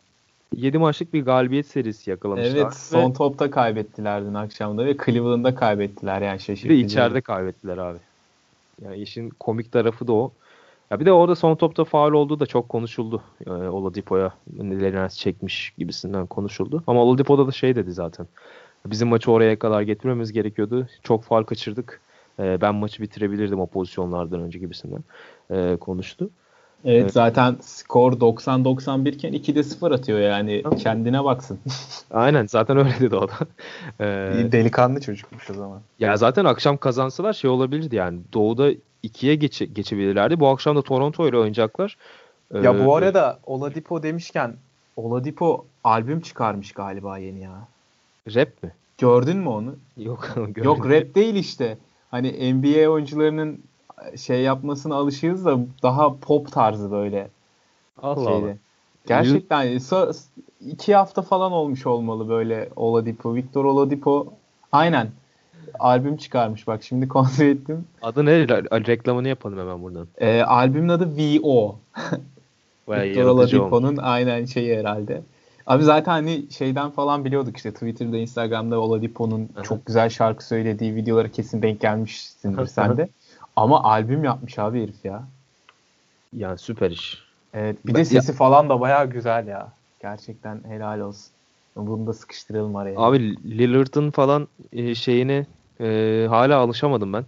[0.57, 2.51] 7 maçlık bir galibiyet serisi yakalamışlar.
[2.51, 6.69] Evet Ve son topta kaybettiler dün akşamda ve Cleveland'da kaybettiler yani bir şaşırtıcı.
[6.69, 7.99] de içeride kaybettiler abi.
[8.85, 10.33] Yani işin komik tarafı da o.
[10.91, 13.23] Ya bir de orada son topta faul olduğu da çok konuşuldu.
[13.47, 16.83] E, Oladipo'ya Lenars çekmiş gibisinden konuşuldu.
[16.87, 18.27] Ama Oladipo da şey dedi zaten.
[18.87, 20.87] Bizim maçı oraya kadar getirmemiz gerekiyordu.
[21.03, 22.01] Çok faul kaçırdık.
[22.39, 25.05] E, ben maçı bitirebilirdim o pozisyonlardan önce gibisinden
[25.51, 26.31] e, konuştu.
[26.85, 27.13] Evet, Evet.
[27.13, 31.59] zaten skor 90-91 iken 2'de 0 atıyor yani kendine baksın.
[32.11, 33.35] Aynen zaten öyle dedi o da.
[34.01, 35.81] E, Delikanlı çocukmuş o zaman.
[35.99, 38.21] Ya zaten akşam kazansalar şey olabilirdi yani.
[38.33, 38.71] Doğu'da
[39.03, 40.41] ikiye geçe, geçebilirlerdi.
[40.41, 41.97] Bu akşam da Toronto ile oynayacaklar.
[42.55, 44.57] Ya Ee, bu arada Oladipo demişken
[44.97, 47.69] Oladipo albüm çıkarmış galiba yeni ya.
[48.35, 48.73] rap mi?
[48.99, 49.75] Gördün mü onu?
[49.97, 50.35] Yok.
[50.57, 51.79] Yok rap değil işte.
[52.11, 53.61] Hani NBA oyuncularının
[54.17, 57.29] şey yapmasına alışığız da daha pop tarzı böyle
[58.03, 58.47] Allah şeydi.
[58.47, 58.55] Allah.
[59.07, 60.17] Gerçekten so-
[60.67, 63.35] iki hafta falan olmuş olmalı böyle Oladipo.
[63.35, 64.33] Victor Oladipo
[64.73, 65.09] aynen
[65.79, 67.85] albüm çıkarmış bak şimdi kontrol ettim.
[68.03, 68.31] Adı ne?
[68.31, 70.07] Re- Reklamını yapalım hemen buradan.
[70.19, 71.79] Ee, albümün adı VO.
[72.89, 73.25] Victor.
[73.25, 75.23] Oladipo'nun aynen şeyi herhalde.
[75.67, 81.29] Abi zaten hani şeyden falan biliyorduk işte Twitter'da, Instagram'da Oladipo'nun çok güzel şarkı söylediği videolara
[81.29, 83.09] kesin denk gelmişsindir sen de.
[83.57, 85.23] Ama albüm yapmış abi herif ya.
[86.37, 87.19] Yani süper iş.
[87.55, 89.73] Evet bir de sesi falan da bayağı güzel ya.
[90.03, 91.33] Gerçekten helal olsun.
[91.77, 92.99] Bunu da sıkıştıralım araya.
[93.01, 95.47] Abi Lillard'ın falan e, şeyini
[95.81, 97.25] e, hala alışamadım ben.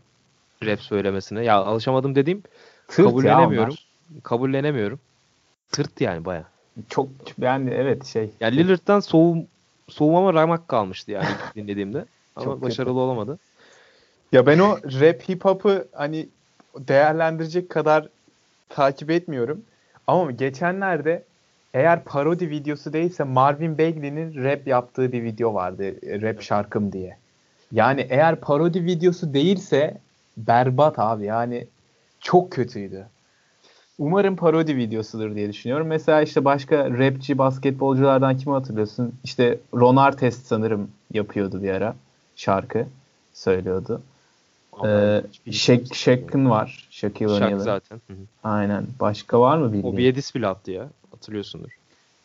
[0.64, 1.44] Rap söylemesine.
[1.44, 2.42] Ya alışamadım dediğim
[2.88, 3.68] Tırt ya kabullenemiyorum.
[3.68, 3.86] onlar.
[4.22, 5.00] kabullenemiyorum.
[5.72, 6.44] Tırt yani baya.
[6.88, 8.30] Çok yani evet şey.
[8.40, 9.46] Yani Lillard'dan soğum,
[9.88, 12.04] soğumama ramak kalmıştı yani dinlediğimde.
[12.36, 12.66] Ama Çok kötü.
[12.66, 13.38] başarılı olamadı.
[14.32, 16.28] Ya ben o rap hip hop'ı hani
[16.78, 18.08] değerlendirecek kadar
[18.68, 19.62] takip etmiyorum.
[20.06, 21.24] Ama geçenlerde
[21.74, 25.84] eğer parodi videosu değilse Marvin Bagley'nin rap yaptığı bir video vardı.
[26.06, 27.16] e, Rap şarkım diye.
[27.72, 29.96] Yani eğer parodi videosu değilse
[30.36, 31.24] berbat abi.
[31.24, 31.66] Yani
[32.20, 33.06] çok kötüydü.
[33.98, 35.86] Umarım parodi videosudur diye düşünüyorum.
[35.86, 39.14] Mesela işte başka rapçi basketbolculardan kimi hatırlıyorsun?
[39.24, 41.94] İşte Ron Artest sanırım yapıyordu bir ara
[42.36, 42.86] şarkı
[43.32, 44.02] söylüyordu.
[44.86, 46.88] Ee, Shaq, Shaq'ın var.
[46.90, 47.58] Shaquille Şak O'Neal'ın.
[47.64, 48.00] zaten.
[48.06, 48.16] Hı hı.
[48.44, 48.86] Aynen.
[49.00, 49.94] Başka var mı bildiğin?
[49.94, 50.88] O bir Edis bile attı ya.
[51.20, 51.70] Hatırlıyorsundur.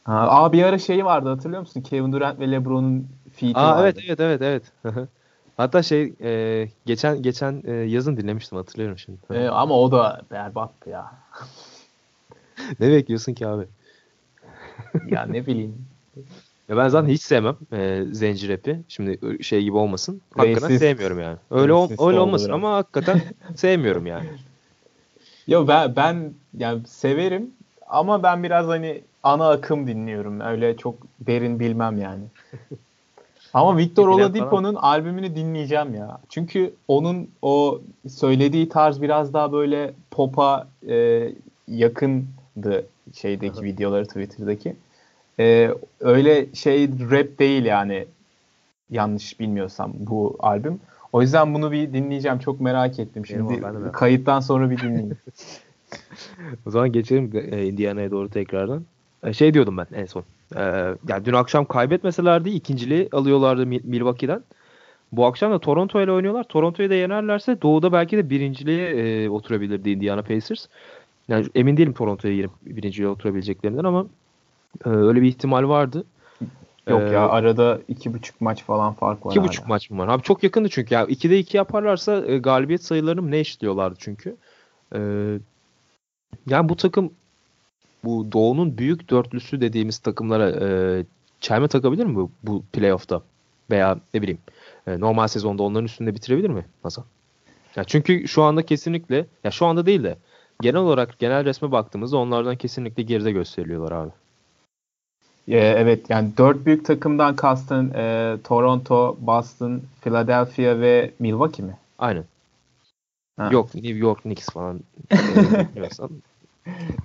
[0.03, 1.81] Ha, aa, bir ara şey vardı hatırlıyor musun?
[1.81, 3.99] Kevin Durant ve LeBron'un feat'i Aa vardı.
[4.01, 4.41] evet evet evet
[4.83, 5.07] evet.
[5.57, 9.19] Hatta şey e, geçen geçen e, yazın dinlemiştim hatırlıyorum şimdi.
[9.31, 11.11] Ee, ama o da berbattı ya.
[12.79, 13.67] Ne bekliyorsun ki abi?
[15.09, 15.85] ya ne bileyim.
[16.69, 18.81] Ya ben zaten hiç sevmem e, zenci rapi.
[18.87, 20.21] Şimdi şey gibi olmasın.
[20.37, 20.79] Hakikaten Racist.
[20.79, 21.37] sevmiyorum yani.
[21.51, 23.21] Öyle ol, Racist öyle olmasın ama hakikaten
[23.55, 24.25] sevmiyorum yani.
[25.47, 27.54] Yo ben ben yani severim
[27.89, 30.39] ama ben biraz hani ana akım dinliyorum.
[30.39, 32.23] Öyle çok derin bilmem yani.
[33.53, 36.17] Ama Victor Oladipo'nun albümünü dinleyeceğim ya.
[36.29, 41.29] Çünkü onun o söylediği tarz biraz daha böyle pop'a e,
[41.67, 44.75] yakındı şeydeki videoları Twitter'daki.
[45.39, 48.05] E, öyle şey rap değil yani
[48.89, 50.79] yanlış bilmiyorsam bu albüm.
[51.13, 52.39] O yüzden bunu bir dinleyeceğim.
[52.39, 53.25] Çok merak ettim.
[53.25, 55.17] Şimdi merak kayıttan sonra bir dinleyeyim.
[56.65, 58.83] O zaman geçelim e, Indiana'ya doğru tekrardan.
[59.23, 60.23] E, şey diyordum ben en son.
[60.55, 60.61] E,
[61.07, 64.43] yani dün akşam kaybetmeselerdi ikinciliği alıyorlardı Mil- Milwaukee'den.
[65.11, 66.43] Bu akşam da Toronto ile oynuyorlar.
[66.43, 70.65] Toronto'yu da yenerlerse doğuda belki de birinciliğe e, oturabilirdi Indiana Pacers.
[71.27, 74.05] Yani emin değilim Toronto'ya yenip birinciliğe oturabileceklerinden ama
[74.85, 76.03] e, öyle bir ihtimal vardı.
[76.89, 79.31] Yok Ee, ya arada iki buçuk maç falan fark var.
[79.31, 79.47] İki hala.
[79.49, 80.07] buçuk maç mı var?
[80.07, 80.93] Abi çok yakındı çünkü.
[80.93, 84.35] Ya ikide iki yaparlarsa e, galibiyet sayılarını ne eşitliyorlardı çünkü.
[84.95, 84.99] E,
[86.47, 87.13] yani bu takım
[88.03, 90.67] bu Doğu'nun büyük dörtlüsü dediğimiz takımlara e,
[91.41, 93.21] çelme takabilir mi bu, bu playoff'ta?
[93.71, 94.39] Veya ne bileyim
[94.87, 97.05] e, normal sezonda onların üstünde bitirebilir mi Hasan?
[97.75, 100.17] Ya çünkü şu anda kesinlikle ya şu anda değil de
[100.61, 104.11] genel olarak genel resme baktığımızda onlardan kesinlikle geride gösteriliyorlar abi.
[105.47, 111.77] Ee, evet yani dört büyük takımdan kastın e, Toronto, Boston, Philadelphia ve Milwaukee mi?
[111.99, 112.23] Aynen.
[113.37, 113.49] Ha.
[113.51, 114.79] Yok New York Knicks falan.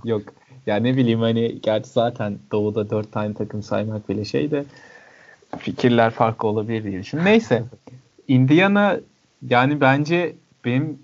[0.04, 0.22] Yok.
[0.66, 4.64] Ya ne bileyim hani gerçi zaten doğuda dört tane takım saymak bile şey de
[5.58, 7.32] fikirler farklı olabilir diye düşünüyorum.
[7.32, 7.64] Neyse.
[8.28, 9.00] Indiana
[9.48, 10.98] yani bence benim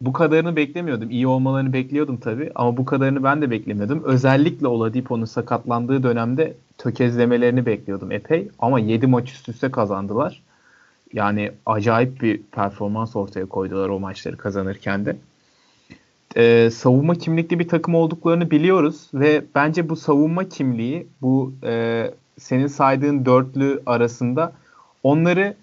[0.00, 1.10] bu kadarını beklemiyordum.
[1.10, 4.02] İyi olmalarını bekliyordum tabii ama bu kadarını ben de beklemiyordum.
[4.04, 10.42] Özellikle Oladipo'nun sakatlandığı dönemde tökezlemelerini bekliyordum epey ama 7 maç üst üste kazandılar.
[11.12, 15.16] Yani acayip bir performans ortaya koydular o maçları kazanırken de.
[16.36, 22.04] Ee, savunma kimlikli bir takım olduklarını biliyoruz ve bence bu savunma kimliği bu e,
[22.38, 24.52] senin saydığın dörtlü arasında
[25.02, 25.54] onları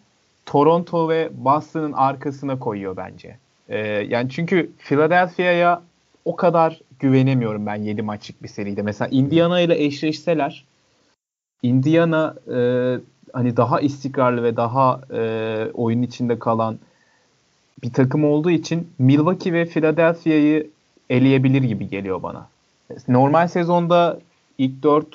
[0.45, 3.37] Toronto ve Boston'ın arkasına koyuyor bence.
[3.69, 5.81] Ee, yani çünkü Philadelphia'ya
[6.25, 8.81] o kadar güvenemiyorum ben 7 maçlık bir seride.
[8.81, 10.65] Mesela Indiana ile eşleşseler
[11.63, 12.57] Indiana e,
[13.37, 16.79] hani daha istikrarlı ve daha e, oyun içinde kalan
[17.83, 20.69] bir takım olduğu için Milwaukee ve Philadelphia'yı
[21.09, 22.47] eleyebilir gibi geliyor bana.
[23.07, 24.19] Normal sezonda
[24.57, 25.05] ilk 4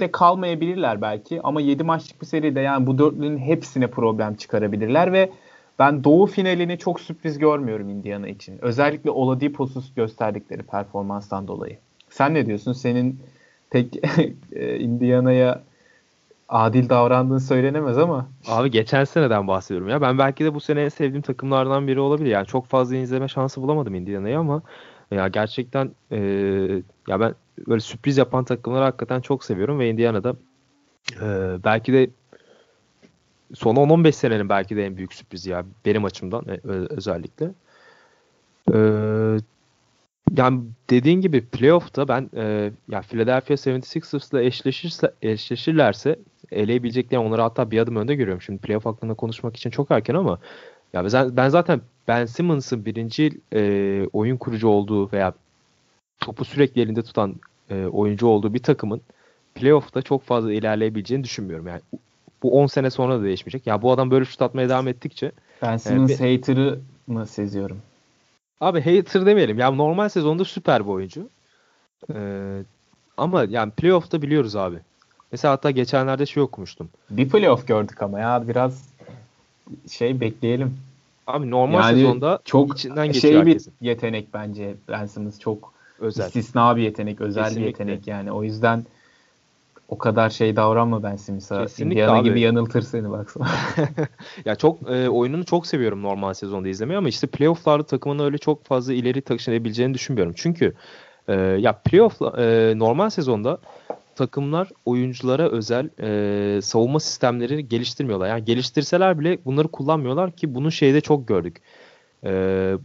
[0.00, 5.30] de kalmayabilirler belki ama 7 maçlık bir seride yani bu dörtlünün hepsine problem çıkarabilirler ve
[5.78, 8.58] ben Doğu finalini çok sürpriz görmüyorum Indiana için.
[8.62, 11.76] Özellikle Oladipo'suz gösterdikleri performanstan dolayı.
[12.10, 12.72] Sen ne diyorsun?
[12.72, 13.20] Senin
[13.70, 13.96] pek
[14.52, 15.62] e, Indiana'ya
[16.48, 18.28] adil davrandığın söylenemez ama.
[18.48, 20.00] Abi geçen seneden bahsediyorum ya.
[20.00, 22.30] Ben belki de bu sene en sevdiğim takımlardan biri olabilir.
[22.30, 24.62] Yani çok fazla izleme şansı bulamadım Indiana'yı ama
[25.10, 26.18] ya gerçekten e,
[27.08, 27.34] ya ben
[27.68, 30.36] böyle sürpriz yapan takımları hakikaten çok seviyorum ve Indiana'da
[31.22, 31.26] e,
[31.64, 32.10] belki de
[33.54, 37.50] son 10-15 senenin belki de en büyük sürprizi ya benim açımdan e, özellikle.
[38.72, 39.36] Ee,
[40.36, 46.18] yani dediğin gibi playoff'ta ben e, ya Philadelphia 76ers'la eşleşirse eşleşirlerse
[46.54, 48.42] eleyebileceklerini onları hatta bir adım önde görüyorum.
[48.42, 50.38] Şimdi playoff hakkında konuşmak için çok erken ama
[50.92, 55.32] ya ben, ben zaten Ben Simmons'ın birinci e, oyun kurucu olduğu veya
[56.20, 57.34] topu sürekli elinde tutan
[57.70, 59.00] e, oyuncu olduğu bir takımın
[59.54, 61.66] playoff'ta çok fazla ilerleyebileceğini düşünmüyorum.
[61.66, 61.80] Yani
[62.42, 63.66] bu 10 sene sonra da değişmeyecek.
[63.66, 67.78] Ya bu adam böyle şut atmaya devam ettikçe Ben Simmons e, hater'ı mı seziyorum?
[68.60, 69.58] Abi hater demeyelim.
[69.58, 71.28] Ya normal sezonda süper bir oyuncu.
[72.14, 72.62] Ee,
[73.16, 74.76] ama yani playoff'ta biliyoruz abi.
[75.34, 76.88] Mesela hatta geçenlerde şey okumuştum.
[77.10, 78.88] Bir playoff gördük ama ya biraz
[79.90, 80.76] şey bekleyelim.
[81.26, 86.26] Abi normal yani sezonda çok içinden şey bir yetenek bence Ben Simmons çok özel.
[86.26, 87.62] istisna bir yetenek, özel Kesinlikle.
[87.62, 88.32] bir yetenek yani.
[88.32, 88.84] O yüzden
[89.88, 91.66] o kadar şey davranma Ben Simmons'a.
[91.78, 92.28] Indiana abi.
[92.28, 93.48] gibi yanıltır seni baksana.
[94.44, 98.64] ya çok e, oyununu çok seviyorum normal sezonda izlemeyi ama işte playoff'larda takımını öyle çok
[98.64, 100.32] fazla ileri taşınabileceğini düşünmüyorum.
[100.36, 100.74] Çünkü
[101.28, 103.58] e, ya playoff e, normal sezonda
[104.16, 108.28] takımlar oyunculara özel e, savunma sistemleri geliştirmiyorlar.
[108.28, 111.60] Yani geliştirseler bile bunları kullanmıyorlar ki bunu şeyde çok gördük.
[112.24, 112.30] E,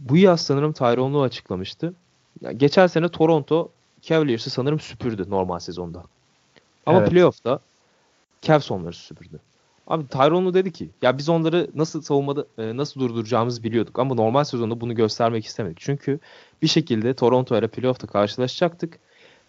[0.08, 1.94] bu yaz sanırım Tyrone Lue açıklamıştı.
[2.40, 3.70] Yani geçen sene Toronto
[4.02, 6.04] Cavaliers'ı sanırım süpürdü normal sezonda.
[6.86, 7.10] Ama evet.
[7.10, 7.60] playoff'ta
[8.42, 9.40] Cavs onları süpürdü.
[9.86, 14.44] Abi Tyrone'u dedi ki ya biz onları nasıl savunmada e, nasıl durduracağımızı biliyorduk ama normal
[14.44, 15.78] sezonda bunu göstermek istemedik.
[15.80, 16.18] Çünkü
[16.62, 18.98] bir şekilde Toronto ile playoff'ta karşılaşacaktık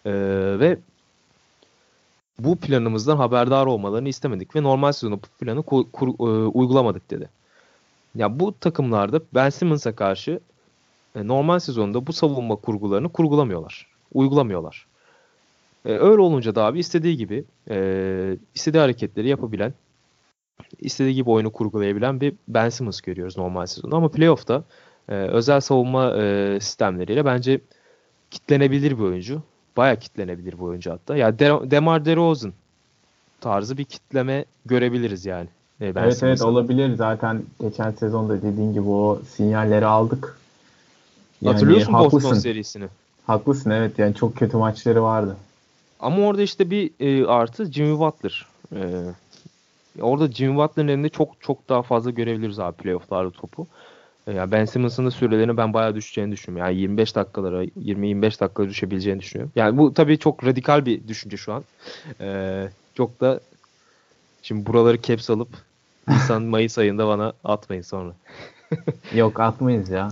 [0.04, 0.12] e,
[0.58, 0.78] ve
[2.44, 7.28] bu planımızdan haberdar olmalarını istemedik ve normal sezonda bu planı kur, kur, e, uygulamadık dedi.
[8.14, 10.40] Ya bu takımlarda Ben Simmons'a karşı
[11.16, 13.86] e, normal sezonda bu savunma kurgularını kurgulamıyorlar.
[14.14, 14.86] Uygulamıyorlar.
[15.84, 19.74] E, öyle olunca da abi istediği gibi e, istediği hareketleri yapabilen
[20.80, 23.96] istediği gibi oyunu kurgulayabilen bir Ben Simmons görüyoruz normal sezonda.
[23.96, 24.64] Ama playoff'ta
[25.08, 27.60] e, özel savunma e, sistemleriyle bence
[28.30, 29.42] kitlenebilir bir oyuncu.
[29.76, 31.16] Baya kitlenebilir bu oyuncu hatta.
[31.16, 32.52] Ya yani De- Demar DeRozan
[33.40, 35.48] tarzı bir kitleme görebiliriz yani.
[35.80, 36.96] E, ben evet evet olabilir.
[36.96, 40.38] Zaten geçen sezonda dediğin gibi o sinyalleri aldık.
[41.42, 42.30] Yani Hatırlıyorsun haklısın.
[42.30, 42.88] Boston serisini.
[43.26, 45.36] Haklısın evet yani çok kötü maçları vardı.
[46.00, 48.46] Ama orada işte bir e, artı Jimmy Butler.
[48.74, 48.80] E,
[50.00, 53.66] orada Jimmy Butler'ın elinde çok çok daha fazla görebiliriz abi playoff'larda topu.
[54.26, 56.68] E, yani Ben Simmons'ın da sürelerini ben bayağı düşeceğini düşünüyorum.
[56.68, 59.52] Yani 25 dakikalara, 20-25 dakikaya düşebileceğini düşünüyorum.
[59.56, 61.64] Yani bu tabii çok radikal bir düşünce şu an.
[62.20, 63.40] E, çok da
[64.42, 65.48] şimdi buraları caps alıp
[66.08, 68.12] Nisan Mayıs ayında bana atmayın sonra.
[69.14, 70.08] yok atmayız ya.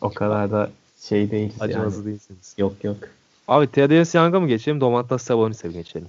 [0.00, 0.70] O kadar da
[1.00, 1.52] şey değil.
[1.60, 2.06] Acımasız yani.
[2.06, 2.54] değilsiniz.
[2.58, 2.96] Yok yok.
[3.48, 6.08] Abi Thaddeus Young'a mı geçelim, Domantas Sabonis'e mi geçelim?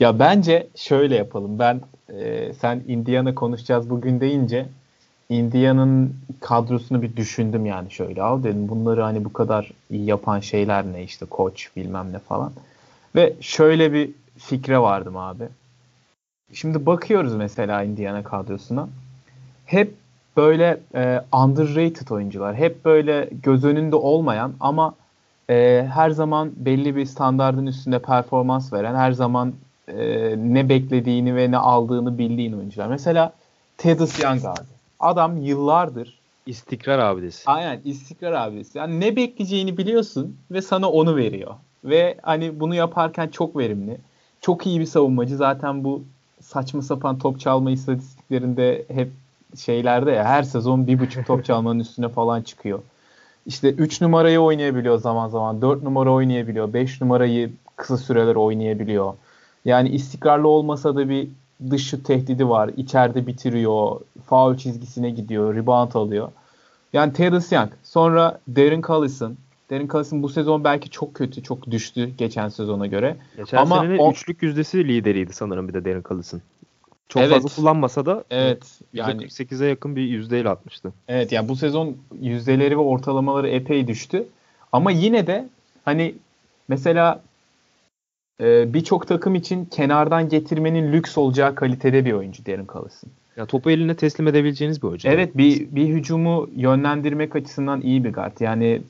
[0.00, 1.58] Ya bence şöyle yapalım.
[1.58, 4.66] Ben e, sen Indiana konuşacağız bugün deyince
[5.30, 8.22] Indiana'nın kadrosunu bir düşündüm yani şöyle.
[8.22, 12.52] Al dedim bunları hani bu kadar iyi yapan şeyler ne işte koç bilmem ne falan.
[13.14, 15.44] Ve şöyle bir fikre vardım abi.
[16.52, 18.88] Şimdi bakıyoruz mesela Indiana kadrosuna.
[19.66, 19.94] Hep
[20.36, 22.54] böyle e, underrated oyuncular.
[22.54, 24.94] Hep böyle göz önünde olmayan ama
[25.50, 29.52] e, her zaman belli bir standardın üstünde performans veren, her zaman
[29.88, 32.86] e, ne beklediğini ve ne aldığını bildiğin oyuncular.
[32.86, 33.32] Mesela
[33.78, 34.79] Tedus Young abi.
[35.00, 37.42] Adam yıllardır istikrar abidesi.
[37.46, 38.78] Aynen istikrar abidesi.
[38.78, 41.54] Yani ne bekleyeceğini biliyorsun ve sana onu veriyor.
[41.84, 43.98] Ve hani bunu yaparken çok verimli.
[44.40, 45.36] Çok iyi bir savunmacı.
[45.36, 46.02] Zaten bu
[46.40, 49.10] saçma sapan top çalma istatistiklerinde hep
[49.56, 52.80] şeylerde ya her sezon bir buçuk top çalmanın üstüne falan çıkıyor.
[53.46, 55.62] İşte 3 numarayı oynayabiliyor zaman zaman.
[55.62, 56.72] 4 numara oynayabiliyor.
[56.72, 59.14] 5 numarayı kısa süreler oynayabiliyor.
[59.64, 61.28] Yani istikrarlı olmasa da bir
[61.70, 62.70] dış tehdidi var.
[62.76, 64.00] İçeride bitiriyor.
[64.26, 65.54] Foul çizgisine gidiyor.
[65.54, 66.28] Rebound alıyor.
[66.92, 67.70] Yani Terrence Young.
[67.82, 69.36] Sonra Darren Collison.
[69.70, 71.42] Darren Collison bu sezon belki çok kötü.
[71.42, 73.16] Çok düştü geçen sezona göre.
[73.36, 74.10] Geçen Ama senenin o...
[74.10, 76.40] üçlük yüzdesi lideriydi sanırım bir de Darren Collison.
[77.08, 77.32] Çok evet.
[77.32, 80.92] fazla kullanmasa da evet yani %48'e yakın bir yüzdeyle atmıştı.
[81.08, 84.26] Evet yani bu sezon yüzdeleri ve ortalamaları epey düştü.
[84.72, 85.48] Ama yine de
[85.84, 86.14] hani
[86.68, 87.22] mesela
[88.40, 93.10] e, birçok takım için kenardan getirmenin lüks olacağı kalitede bir oyuncu Darren Collison.
[93.36, 95.08] Ya topu eline teslim edebileceğiniz bir oyuncu.
[95.08, 98.40] Evet bir bir hücumu yönlendirmek açısından iyi bir guard.
[98.40, 98.82] Yani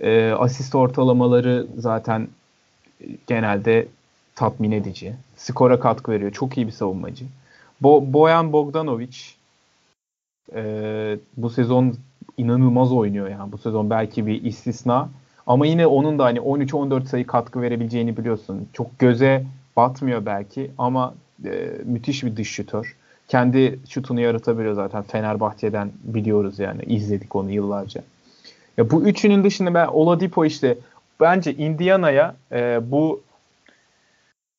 [0.00, 2.28] e, asist ortalamaları zaten
[3.26, 3.86] genelde
[4.34, 5.14] tatmin edici.
[5.36, 6.32] Skora katkı veriyor.
[6.32, 7.24] Çok iyi bir savunmacı.
[7.80, 9.16] Bo Boyan Bogdanovic
[10.54, 10.62] e,
[11.36, 11.94] bu sezon
[12.36, 13.52] inanılmaz oynuyor yani.
[13.52, 15.08] Bu sezon belki bir istisna.
[15.48, 18.68] Ama yine onun da hani 13-14 sayı katkı verebileceğini biliyorsun.
[18.72, 19.44] Çok göze
[19.76, 22.96] batmıyor belki ama e, müthiş bir dış şutör.
[23.28, 25.02] Kendi şutunu yaratabiliyor zaten.
[25.02, 26.82] Fenerbahçe'den biliyoruz yani.
[26.82, 28.02] izledik onu yıllarca.
[28.76, 30.78] Ya bu üçünün dışında ben Oladipo işte
[31.20, 33.20] bence Indiana'ya e, bu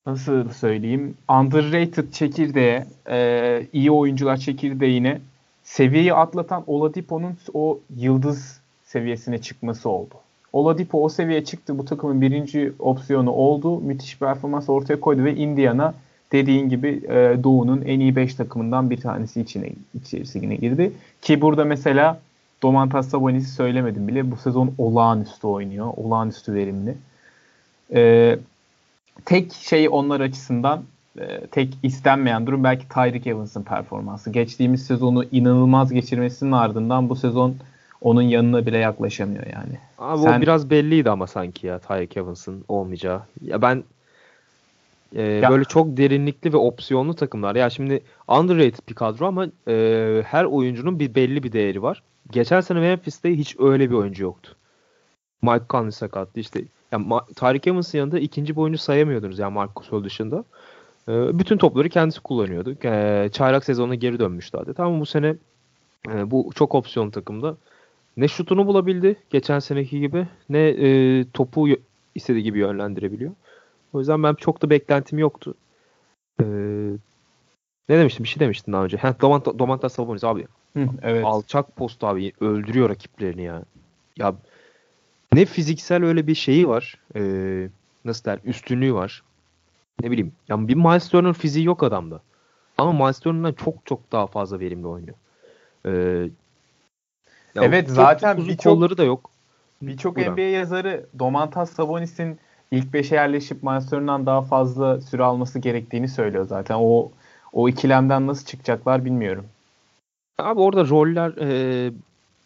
[0.06, 5.22] nasıl söyleyeyim underrated çekirdeğe e, iyi oyuncular çekirdeğine
[5.64, 10.16] seviyeyi atlatan Oladipo'nun o yıldız seviyesine çıkması oldu.
[10.54, 11.78] Oladipo o seviyeye çıktı.
[11.78, 13.80] Bu takımın birinci opsiyonu oldu.
[13.80, 15.94] Müthiş performans ortaya koydu ve Indiana
[16.32, 19.70] dediğin gibi e, Doğu'nun en iyi 5 takımından bir tanesi içine
[20.02, 20.92] içerisine girdi.
[21.22, 22.20] Ki burada mesela
[22.64, 24.32] Domantas Sabonis'i söylemedim bile.
[24.32, 25.94] Bu sezon olağanüstü oynuyor.
[25.98, 26.96] Olağanüstü verimli.
[27.94, 28.40] E,
[29.26, 30.84] tek şey onlar açısından
[31.20, 34.30] e, tek istenmeyen durum belki Tyreek Evans'ın performansı.
[34.30, 37.56] Geçtiğimiz sezonu inanılmaz geçirmesinin ardından bu sezon
[38.02, 39.80] onun yanına bile yaklaşamıyor yani.
[39.98, 40.40] Abi Sen...
[40.40, 43.22] o biraz belliydi ama sanki ya Tyreek Evans'ın olmayacağı.
[43.42, 43.84] Ya ben
[45.16, 45.50] e, ya.
[45.50, 47.56] böyle çok derinlikli ve opsiyonlu takımlar.
[47.56, 52.04] Ya şimdi underrated bir kadro ama e, her oyuncunun bir belli bir değeri var.
[52.32, 54.56] Geçen sene Memphis'te hiç öyle bir oyuncu yoktu.
[55.42, 56.62] Mike Conley sakattı işte.
[56.92, 60.44] Yani Tarık Evans'ın yanında ikinci bir oyuncu sayamıyordunuz yani Marcus Sol dışında.
[61.08, 62.76] E, bütün topları kendisi kullanıyordu.
[62.84, 65.36] E, çaylak sezonuna geri dönmüştü adeta ama bu sene
[66.08, 67.58] e, bu çok opsiyon takımda
[68.20, 71.68] ne şutunu bulabildi geçen seneki gibi ne e, topu
[72.16, 73.32] istediği gibi yönlendirebiliyor.
[73.94, 75.56] O yüzden ben çok da beklentim yoktu.
[76.42, 76.46] Ee,
[77.90, 78.24] ne demiştim?
[78.24, 78.98] Bir şey demiştin daha önce.
[78.98, 80.48] Heh, Domantas, Domantas Sabonis abi.
[80.78, 81.26] Hı, evet.
[81.26, 82.34] Alçak post abi.
[82.42, 83.64] Öldürüyor rakiplerini ya.
[84.18, 84.36] Ya
[85.34, 86.98] ne fiziksel öyle bir şeyi var.
[87.16, 87.70] Ee,
[88.06, 88.40] nasıl der?
[88.44, 89.24] Üstünlüğü var.
[90.02, 90.32] Ne bileyim.
[90.48, 92.22] Yani bir Miles Turner fiziği yok adamda.
[92.78, 95.16] Ama Miles Turner'dan çok çok daha fazla verimli oynuyor.
[97.56, 99.30] Ee, evet zaten birçok kolları da yok.
[99.82, 102.40] Birçok NBA yazarı Domantas Sabonis'in
[102.72, 106.76] ilk 5'e yerleşip Miles Turner'dan daha fazla süre alması gerektiğini söylüyor zaten.
[106.80, 107.12] O
[107.54, 109.46] o ikilemden nasıl çıkacaklar bilmiyorum.
[110.40, 111.92] Abi orada roller e,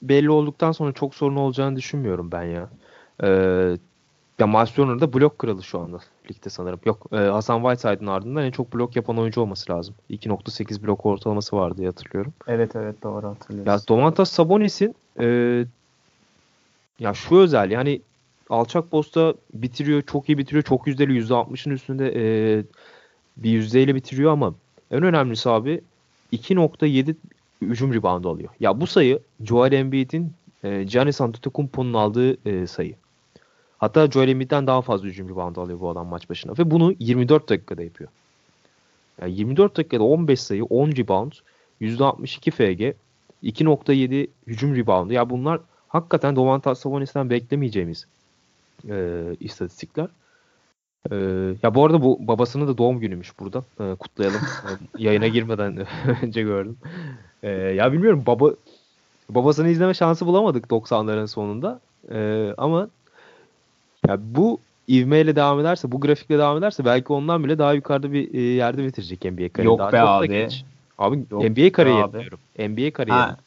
[0.01, 2.69] belli olduktan sonra çok sorun olacağını düşünmüyorum ben ya.
[3.23, 3.29] E,
[4.39, 5.99] ya Miles Turner da blok kralı şu anda
[6.31, 6.79] ligde sanırım.
[6.85, 9.95] Yok e, Hasan Whiteside'ın ardından en çok blok yapan oyuncu olması lazım.
[10.09, 12.33] 2.8 blok ortalaması vardı diye hatırlıyorum.
[12.47, 13.71] Evet evet doğru hatırlıyorum.
[13.71, 15.25] Ya Domantas Sabonis'in e,
[16.99, 18.01] ya şu özel yani
[18.49, 20.63] alçak posta bitiriyor, çok iyi bitiriyor.
[20.63, 22.63] Çok yüzdeli %60'ın üstünde e,
[23.37, 24.53] bir yüzdeyle bitiriyor ama
[24.91, 25.81] en önemlisi abi
[26.33, 27.15] 2.7
[27.61, 28.49] hücum reboundu alıyor.
[28.59, 32.95] Ya bu sayı Joel Embiid'in e, Giannis Antetokounmpo'nun aldığı e, sayı.
[33.83, 36.51] Hatta Joel Embiid'den daha fazla hücum reboundu alıyor bu adam maç başına.
[36.57, 38.09] Ve bunu 24 dakikada yapıyor.
[39.21, 41.31] Yani 24 dakikada 15 sayı, 10 rebound,
[41.81, 42.95] %62 FG,
[43.43, 45.13] 2.7 hücum reboundu.
[45.13, 48.07] Ya bunlar hakikaten Domantas Sabonis'ten beklemeyeceğimiz
[48.89, 50.07] e, istatistikler.
[51.11, 51.15] E,
[51.63, 53.63] ya bu arada bu babasının da doğum günüymüş burada.
[53.79, 54.41] E, kutlayalım.
[54.99, 55.87] E, yayına girmeden
[56.21, 56.77] önce gördüm.
[57.43, 58.51] E, ya bilmiyorum baba
[59.29, 61.79] babasını izleme şansı bulamadık 90'ların sonunda.
[62.11, 62.89] E, ama
[64.07, 68.33] ya bu ivmeyle devam ederse, bu grafikle devam ederse belki ondan bile daha yukarıda bir
[68.33, 69.65] e, yerde bitirecek NBA kariyeri.
[69.65, 70.27] Yok daha be abi.
[70.27, 70.63] Geç.
[70.97, 72.19] Abi Yok NBA kariyeri abi.
[72.19, 72.39] diyorum.
[72.59, 73.21] NBA kariyeri.
[73.21, 73.37] Ha.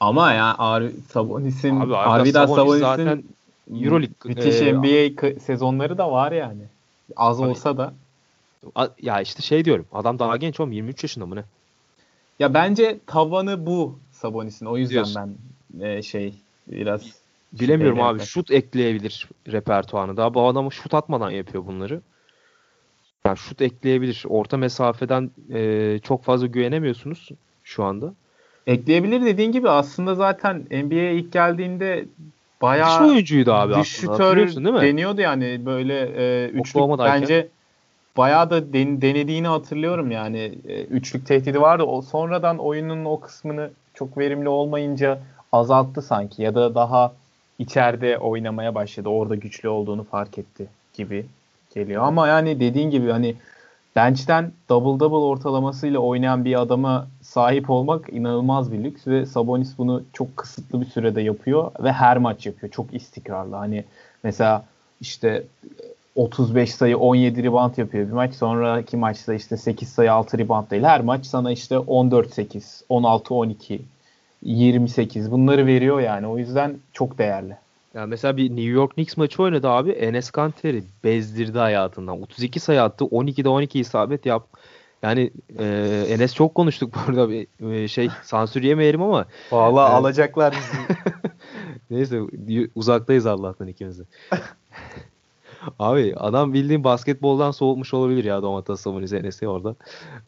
[0.00, 3.22] Ama ya Ar Sabonis'in Abi Arvidas Sabonis zaten
[3.82, 6.62] Euroleague müthiş e, NBA sezonları da var yani.
[7.16, 7.48] Az Tabii.
[7.48, 7.94] olsa da.
[9.02, 9.86] Ya işte şey diyorum.
[9.92, 11.44] Adam daha genç oğlum 23 yaşında mı ne?
[12.38, 14.66] Ya bence tavanı bu Sabonis'in.
[14.66, 15.36] O yüzden Diyorsun.
[15.80, 16.34] ben e, şey
[16.66, 17.21] biraz
[17.60, 18.12] Bilemiyorum şüpheyle abi.
[18.18, 18.48] yaklaşıyorum.
[18.48, 20.16] Şut ekleyebilir repertuarına.
[20.16, 22.00] Daha bu adam şut atmadan yapıyor bunları.
[23.26, 24.24] Ya şut ekleyebilir.
[24.28, 27.28] Orta mesafeden e, çok fazla güvenemiyorsunuz
[27.64, 28.14] şu anda.
[28.66, 34.02] Ekleyebilir dediğin gibi aslında zaten NBA'ye ilk geldiğinde Dış bayağı oyuncuydu abi dış
[34.74, 34.82] mi?
[34.82, 37.48] deniyordu yani böyle e, üçlük bence
[38.16, 40.38] bayağı da den- denediğini hatırlıyorum yani
[40.68, 41.82] E, üçlük tehdidi vardı.
[41.82, 45.18] O sonradan oyunun o kısmını çok verimli olmayınca
[45.52, 47.12] azalttı sanki ya da daha
[47.58, 49.08] içeride oynamaya başladı.
[49.08, 51.26] Orada güçlü olduğunu fark etti gibi
[51.74, 52.02] geliyor.
[52.02, 53.34] Ama yani dediğin gibi hani
[53.96, 60.02] bench'ten double double ortalamasıyla oynayan bir adama sahip olmak inanılmaz bir lüks ve Sabonis bunu
[60.12, 62.72] çok kısıtlı bir sürede yapıyor ve her maç yapıyor.
[62.72, 63.56] Çok istikrarlı.
[63.56, 63.84] Hani
[64.22, 64.64] mesela
[65.00, 65.44] işte
[66.16, 68.34] 35 sayı 17 rebound yapıyor bir maç.
[68.34, 70.82] Sonraki maçta işte 8 sayı 6 rebound değil.
[70.82, 73.78] Her maç sana işte 14-8, 16-12,
[74.42, 76.26] 28 bunları veriyor yani.
[76.26, 77.56] O yüzden çok değerli.
[77.94, 79.90] Ya mesela bir New York Knicks maçı oynadı abi.
[79.90, 82.22] Enes Kanter'i bezdirdi hayatından.
[82.22, 83.04] 32 sayı attı.
[83.04, 84.46] 12'de 12 isabet yap.
[85.02, 85.64] Yani e,
[86.08, 89.94] Enes çok konuştuk burada bir e, şey sansür yemeyelim ama Valla Evet.
[89.94, 90.98] alacaklar bizi.
[91.90, 92.20] Neyse
[92.74, 94.02] uzaktayız Allah'tan ikimiz de.
[95.78, 99.76] Abi adam bildiğin basketboldan soğumuş olabilir ya Domatas Sabonis Enes'i orada.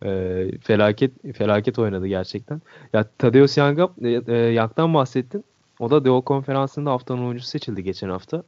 [0.05, 2.62] Ee, felaket felaket oynadı gerçekten.
[2.93, 5.45] Ya Tadeusz Young'a e, e, Young'dan bahsettin.
[5.80, 8.43] O da Doğu Konferansı'nda haftanın oyuncusu seçildi geçen hafta.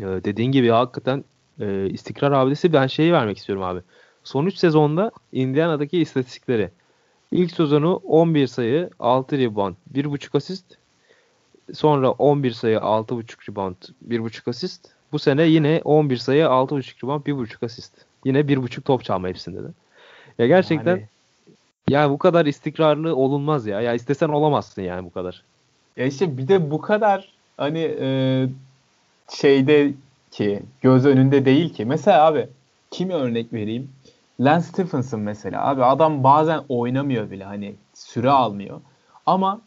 [0.00, 1.24] Ee, dediğin gibi hakikaten
[1.60, 3.80] e, istikrar abidesi ben şeyi vermek istiyorum abi.
[4.24, 6.70] Son 3 sezonda Indiana'daki istatistikleri.
[7.32, 10.64] İlk sezonu 11 sayı, 6 rebound, 1.5 asist.
[11.74, 13.76] Sonra 11 sayı, 6.5 rebound,
[14.08, 14.95] 1.5 asist.
[15.12, 17.92] Bu sene yine 11 sayı, 6.5 rebound, 1.5 asist.
[18.24, 19.68] Yine 1.5 top çalma hepsinde de.
[20.38, 21.06] Ya gerçekten Yani-
[21.88, 23.80] ya bu kadar istikrarlı olunmaz ya.
[23.80, 25.42] Ya istesen olamazsın yani bu kadar.
[25.96, 28.48] Ya işte bir de bu kadar hani e,
[29.30, 29.92] şeyde
[30.30, 31.84] ki göz önünde değil ki.
[31.84, 32.48] Mesela abi
[32.90, 33.90] kimi örnek vereyim?
[34.40, 35.66] Lance Stephenson mesela.
[35.68, 38.80] Abi adam bazen oynamıyor bile hani süre almıyor.
[39.26, 39.60] Ama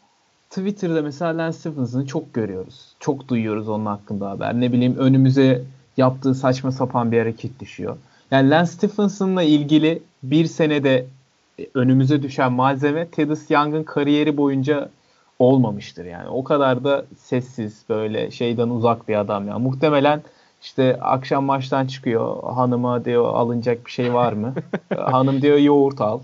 [0.50, 2.92] Twitter'da mesela Lance Stephenson'ı çok görüyoruz.
[3.00, 4.60] Çok duyuyoruz onun hakkında haber.
[4.60, 5.62] Ne bileyim önümüze
[5.96, 7.96] yaptığı saçma sapan bir hareket düşüyor.
[8.30, 11.06] Yani Lance Stephenson'la ilgili bir senede
[11.60, 14.90] e, önümüze düşen malzeme Thaddeus Young'ın kariyeri boyunca
[15.38, 16.28] olmamıştır yani.
[16.28, 19.58] O kadar da sessiz böyle şeyden uzak bir adam ya.
[19.58, 20.22] Muhtemelen
[20.62, 22.42] işte akşam maçtan çıkıyor.
[22.54, 24.54] Hanıma diyor alınacak bir şey var mı?
[24.96, 26.20] Hanım diyor yoğurt al.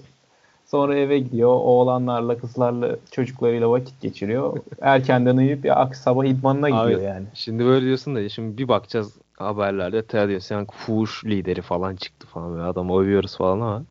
[0.67, 1.51] Sonra eve gidiyor.
[1.51, 4.59] Oğlanlarla, kızlarla, çocuklarıyla vakit geçiriyor.
[4.81, 7.27] Erkenden uyuyup ya sabah idmanına gidiyor Abi, yani.
[7.35, 12.53] Şimdi böyle diyorsun da şimdi bir bakacağız haberlerde Tadeusz Young fuhuş lideri falan çıktı falan.
[12.53, 13.83] Böyle adamı övüyoruz falan ama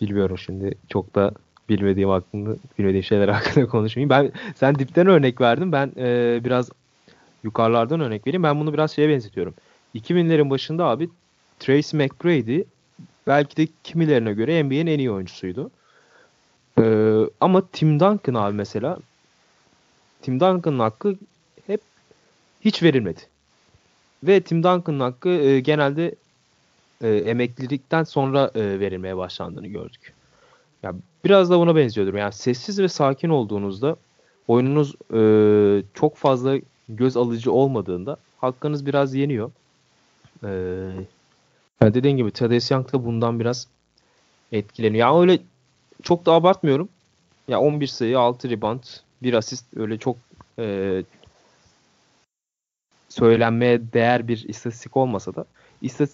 [0.00, 1.32] bilmiyorum şimdi çok da
[1.68, 4.10] bilmediğim hakkında bilmediğim şeyler hakkında konuşmayayım.
[4.10, 5.72] Ben sen dipten örnek verdin.
[5.72, 6.70] Ben e, biraz
[7.44, 8.42] yukarılardan örnek vereyim.
[8.42, 9.54] Ben bunu biraz şeye benzetiyorum.
[9.94, 11.08] 2000'lerin başında abi
[11.58, 12.62] Tracy McGrady
[13.26, 15.70] belki de kimilerine göre NBA'nin en iyi oyuncusuydu.
[16.80, 18.98] Ee, ama Tim Duncan abi mesela
[20.22, 21.16] Tim Duncan'ın hakkı
[21.66, 21.80] hep
[22.60, 23.20] hiç verilmedi.
[24.22, 26.14] Ve Tim Duncan'ın hakkı e, genelde
[27.02, 30.12] e, emeklilikten sonra e, verilmeye başlandığını gördük.
[30.82, 30.94] Ya
[31.24, 32.14] biraz da buna benziyordur.
[32.14, 33.96] Yani sessiz ve sakin olduğunuzda
[34.48, 35.20] oyununuz e,
[35.94, 36.56] çok fazla
[36.88, 39.50] göz alıcı olmadığında hakkınız biraz yeniyor.
[40.44, 40.48] E,
[41.80, 43.66] yani dediğin gibi Thaddeus Young da bundan biraz
[44.52, 45.08] etkileniyor.
[45.08, 45.38] Yani öyle
[46.04, 46.88] çok da abartmıyorum.
[47.48, 48.82] Ya 11 sayı, 6 rebound,
[49.22, 50.16] 1 asist öyle çok
[50.58, 51.02] e,
[53.08, 55.44] söylenmeye değer bir istatistik olmasa da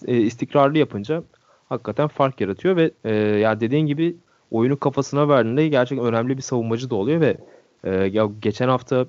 [0.07, 1.23] e, istikrarlı yapınca
[1.69, 4.15] hakikaten fark yaratıyor ve e, ya dediğin gibi
[4.51, 7.37] oyunu kafasına verdiğinde gerçekten önemli bir savunmacı da oluyor ve
[7.83, 9.05] e, ya geçen hafta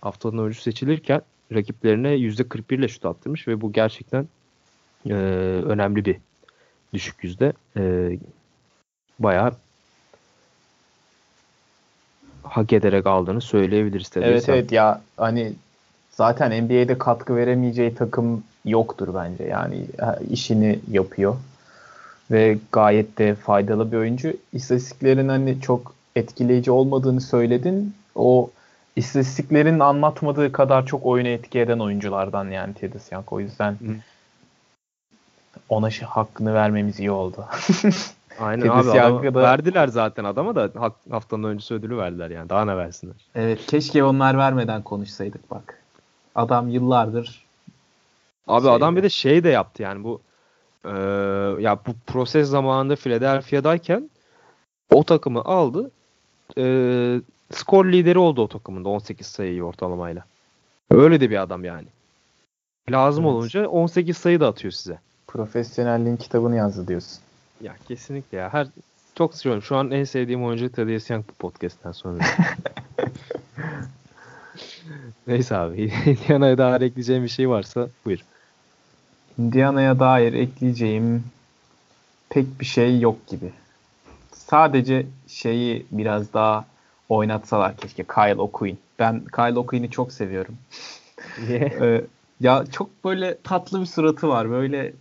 [0.00, 4.28] haftanın oyuncusu seçilirken rakiplerine %41 ile şut attırmış ve bu gerçekten
[5.06, 5.14] e,
[5.64, 6.16] önemli bir
[6.94, 7.52] düşük yüzde.
[7.76, 8.12] E,
[9.18, 9.52] bayağı
[12.42, 14.24] hak ederek aldığını söyleyebiliriz tabii.
[14.24, 15.52] Evet Sen- evet ya hani
[16.10, 19.44] zaten NBA'de katkı veremeyeceği takım yoktur bence.
[19.44, 19.86] Yani
[20.30, 21.36] işini yapıyor
[22.30, 24.32] ve gayet de faydalı bir oyuncu.
[24.52, 27.94] İstatistiklerin hani çok etkileyici olmadığını söyledin.
[28.14, 28.50] O
[28.96, 33.32] istatistiklerin anlatmadığı kadar çok oyunu etki eden oyunculardan yani Tedis Young.
[33.32, 33.94] O yüzden Hı.
[35.68, 37.44] ona hakkını vermemiz iyi oldu.
[38.40, 39.42] Aynen abi adama, da...
[39.42, 40.70] verdiler zaten adama da
[41.10, 43.16] haftanın öncesi ödülü verdiler yani daha ne versinler.
[43.34, 45.78] Evet keşke onlar vermeden konuşsaydık bak.
[46.34, 47.44] Adam yıllardır
[48.46, 50.20] Abi şey adam bir de şey de yaptı yani bu
[50.84, 50.90] e,
[51.62, 54.10] ya bu proses zamanında Philadelphia'dayken
[54.90, 55.90] o takımı aldı.
[56.58, 56.64] E,
[57.50, 60.24] skor lideri oldu o takımında 18 sayıyı ortalamayla.
[60.90, 61.86] Öyle de bir adam yani.
[62.90, 63.34] Lazım evet.
[63.34, 64.98] olunca 18 sayı da atıyor size.
[65.26, 67.18] Profesyonelliğin kitabını yazdı diyorsun.
[67.62, 68.52] Ya kesinlikle ya.
[68.52, 68.66] Her
[69.14, 69.62] çok seviyorum.
[69.62, 72.18] Şu an en sevdiğim oyuncu Thaddeus Young bu podcast'ten sonra.
[75.26, 75.92] Neyse abi.
[76.06, 78.18] Indiana'ya dair ekleyeceğim bir şey varsa buyur.
[79.38, 81.24] Indiana'ya dair ekleyeceğim
[82.30, 83.52] pek bir şey yok gibi.
[84.32, 86.64] Sadece şeyi biraz daha
[87.08, 88.78] oynatsalar keşke Kyle O'Quinn.
[88.98, 90.56] Ben Kyle O'Quinn'i çok seviyorum.
[91.50, 92.04] ee,
[92.40, 94.50] ya çok böyle tatlı bir suratı var.
[94.50, 94.92] Böyle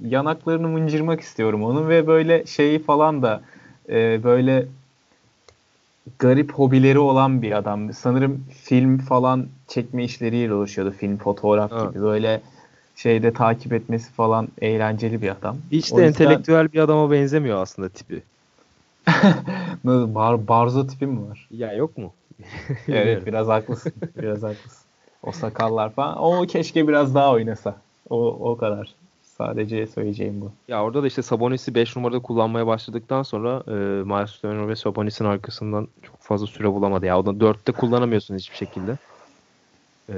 [0.00, 3.40] yanaklarını mıncırmak istiyorum onun ve böyle şeyi falan da
[3.88, 4.66] e, böyle
[6.18, 7.92] garip hobileri olan bir adam.
[7.92, 10.90] Sanırım film falan çekme işleriyle uğraşıyordu.
[10.90, 11.90] Film, fotoğraf evet.
[11.90, 12.02] gibi.
[12.02, 12.40] Böyle
[12.96, 15.56] şeyde takip etmesi falan eğlenceli bir adam.
[15.72, 16.08] Hiç de o yüzden...
[16.08, 18.22] entelektüel bir adama benzemiyor aslında tipi.
[19.84, 21.48] Bar, barzo tipi mi var?
[21.50, 22.12] Ya yok mu?
[22.88, 23.92] evet biraz haklısın.
[24.22, 24.84] Biraz haklısın.
[25.22, 26.22] O sakallar falan.
[26.22, 27.76] O keşke biraz daha oynasa.
[28.10, 28.94] O, o kadar.
[29.38, 30.52] Sadece söyleyeceğim bu.
[30.68, 33.72] Ya orada da işte Sabonis'i 5 numarada kullanmaya başladıktan sonra e,
[34.04, 37.06] Miles Turner ve Sabonis'in arkasından çok fazla süre bulamadı.
[37.06, 38.96] Ya o da 4'te kullanamıyorsun hiçbir şekilde.
[40.08, 40.16] E,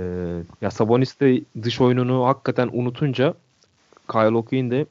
[0.60, 3.34] ya Sabonis de dış oyununu hakikaten unutunca
[4.12, 4.86] Kyle O'Quinn de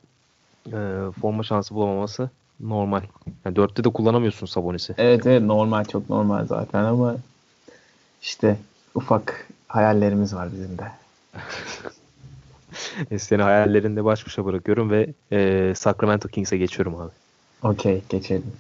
[0.68, 3.02] e, forma şansı bulamaması normal.
[3.46, 4.96] Yani 4'te de kullanamıyorsun Sabonis'i.
[4.98, 7.16] Evet evet normal çok normal zaten ama
[8.22, 8.58] işte
[8.96, 10.92] ufak hayallerimiz var bizim de.
[13.18, 17.12] Seni hayallerinde baş başa bırakıyorum ve e, Sacramento Kings'e geçiyorum abi.
[17.64, 18.52] Okey geçelim.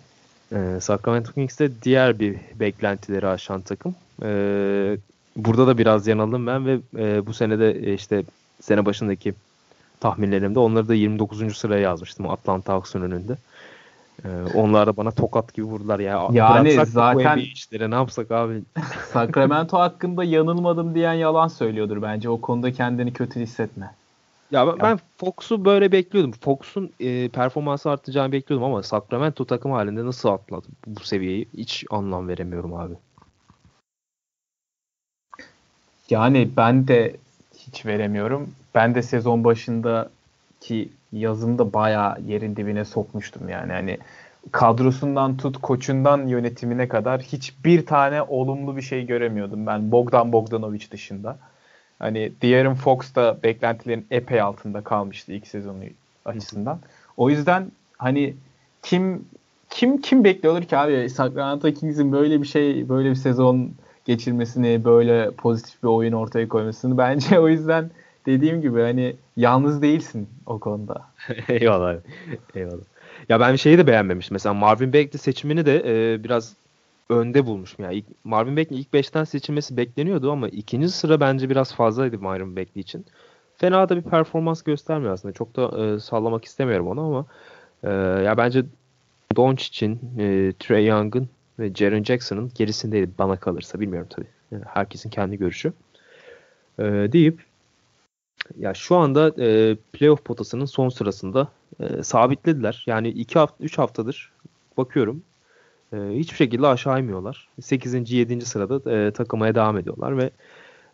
[0.51, 3.95] E, Sacramento Kings de diğer bir beklentileri aşan takım.
[4.23, 4.29] E,
[5.36, 8.23] burada da biraz yanıldım ben ve e, bu sene de e, işte
[8.61, 9.33] sene başındaki
[9.99, 11.57] tahminlerimde onları da 29.
[11.57, 13.38] sıraya yazmıştım Atlanta Hawks'un önünde.
[14.25, 16.27] Ee, onlar da bana tokat gibi vurdular ya.
[16.31, 18.63] Yani zaten işlere ne yapsak abi?
[19.13, 22.29] Sacramento hakkında yanılmadım diyen yalan söylüyordur bence.
[22.29, 23.91] O konuda kendini kötü hissetme.
[24.55, 26.31] Ya ben, ben Fox'u böyle bekliyordum.
[26.31, 32.27] Fox'un e, performansı artacağını bekliyordum ama Sacramento takım halinde nasıl atladı bu seviyeyi hiç anlam
[32.27, 32.93] veremiyorum abi.
[36.09, 37.15] Yani ben de
[37.57, 38.49] hiç veremiyorum.
[38.75, 43.71] Ben de sezon başındaki yazımda bayağı yerin dibine sokmuştum yani.
[43.71, 43.97] Hani
[44.51, 51.37] kadrosundan tut koçundan yönetimine kadar hiçbir tane olumlu bir şey göremiyordum ben Bogdan Bogdanovic dışında.
[51.99, 55.83] Hani De'Aaron Fox da beklentilerin epey altında kalmıştı ilk sezonu
[56.25, 56.79] açısından.
[57.17, 58.33] O yüzden hani
[58.83, 59.25] kim
[59.69, 63.71] kim kim bekliyordur ki abi Sacramento Kings'in böyle bir şey böyle bir sezon
[64.05, 67.91] geçirmesini böyle pozitif bir oyun ortaya koymasını bence o yüzden
[68.25, 71.01] dediğim gibi hani yalnız değilsin o konuda.
[71.47, 71.95] eyvallah.
[72.55, 72.83] Eyvallah.
[73.29, 74.35] Ya ben şeyi de beğenmemiştim.
[74.35, 76.53] Mesela Marvin Bagley seçimini de e, biraz
[77.09, 77.85] önde bulmuşum.
[77.85, 82.55] Yani ilk, Marvin Bagley ilk 5'ten seçilmesi bekleniyordu ama ikinci sıra bence biraz fazlaydı Marvin
[82.55, 83.05] Bagley için.
[83.57, 85.33] Fena da bir performans göstermiyor aslında.
[85.33, 87.25] Çok da e, sallamak istemiyorum onu ama
[87.83, 87.89] e,
[88.23, 88.65] ya bence
[89.35, 91.29] Doncic'in, e, Trey Young'ın
[91.59, 93.79] ve Jaren Jackson'ın gerisindeydi bana kalırsa.
[93.79, 94.27] Bilmiyorum tabii.
[94.51, 95.73] Yani herkesin kendi görüşü.
[96.79, 97.45] E, deyip
[98.57, 101.47] ya şu anda e, playoff potasının son sırasında
[101.79, 102.83] e, sabitlediler.
[102.87, 104.31] Yani 2 hafta 3 haftadır
[104.77, 105.23] bakıyorum
[105.95, 107.47] e, hiçbir şekilde aşağı inmiyorlar.
[107.61, 108.11] 8.
[108.11, 108.45] 7.
[108.45, 110.29] sırada e, takılmaya devam ediyorlar ve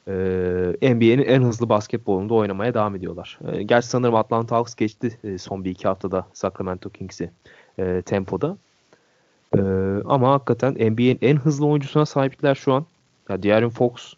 [0.08, 3.40] e, NBA'nin en hızlı basketbolunda oynamaya devam ediyorlar.
[3.52, 7.32] E, gerçi sanırım Atlanta Hawks geçti e, son bir iki haftada Sacramento Kings'i
[7.80, 8.58] e, tempoda.
[9.58, 9.62] E,
[10.06, 12.86] ama hakikaten NBA'nin en hızlı oyuncusuna sahipler şu an.
[13.30, 14.14] Ya De'Aaron Fox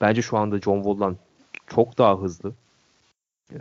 [0.00, 1.16] bence şu anda John Wall'dan
[1.66, 2.52] çok daha hızlı.
[3.52, 3.60] E,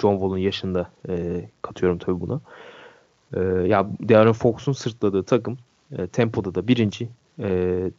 [0.00, 2.40] John Wall'un yaşında e, katıyorum tabii buna.
[3.34, 5.58] E, ya De'Aaron Fox'un sırtladığı takım
[5.98, 7.08] e, tempoda da birinci.
[7.38, 7.90] E,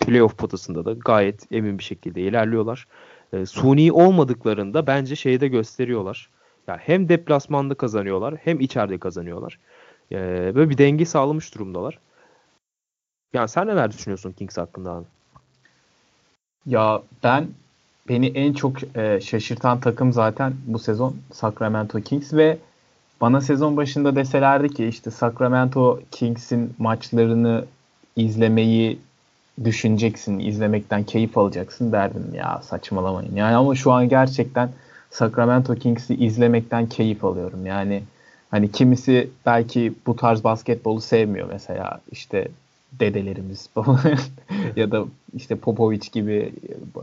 [0.00, 2.86] playoff potasında da gayet emin bir şekilde ilerliyorlar.
[3.32, 6.30] E, suni olmadıklarında bence şeyi de gösteriyorlar.
[6.66, 9.58] Ya hem deplasmanda kazanıyorlar hem içeride kazanıyorlar.
[10.12, 10.16] E,
[10.54, 11.98] böyle bir denge sağlamış durumdalar.
[13.32, 15.06] Yani sen neler düşünüyorsun Kings hakkında abi?
[16.66, 17.48] Ya ben
[18.08, 22.58] beni en çok e, şaşırtan takım zaten bu sezon Sacramento Kings ve
[23.20, 27.64] bana sezon başında deselerdi ki işte Sacramento Kings'in maçlarını
[28.16, 28.98] izlemeyi
[29.64, 33.36] düşüneceksin, izlemekten keyif alacaksın derdim ya saçmalamayın.
[33.36, 34.70] Yani ama şu an gerçekten
[35.10, 37.66] Sacramento Kings'i izlemekten keyif alıyorum.
[37.66, 38.02] Yani
[38.50, 42.48] hani kimisi belki bu tarz basketbolu sevmiyor mesela işte
[42.92, 43.68] dedelerimiz
[44.76, 45.04] ya da
[45.36, 46.52] işte Popovic gibi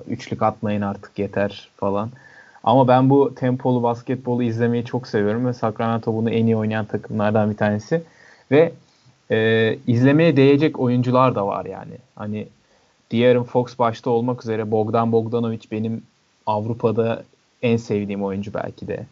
[0.07, 2.09] üçlük atmayın artık yeter falan.
[2.63, 7.51] Ama ben bu tempolu basketbolu izlemeyi çok seviyorum ve Sacramento bunu en iyi oynayan takımlardan
[7.51, 8.03] bir tanesi.
[8.51, 8.71] Ve
[9.31, 11.93] e, izlemeye değecek oyuncular da var yani.
[12.15, 12.47] Hani
[13.11, 16.03] De'Aaron Fox başta olmak üzere Bogdan Bogdanovic benim
[16.45, 17.23] Avrupa'da
[17.61, 19.05] en sevdiğim oyuncu belki de.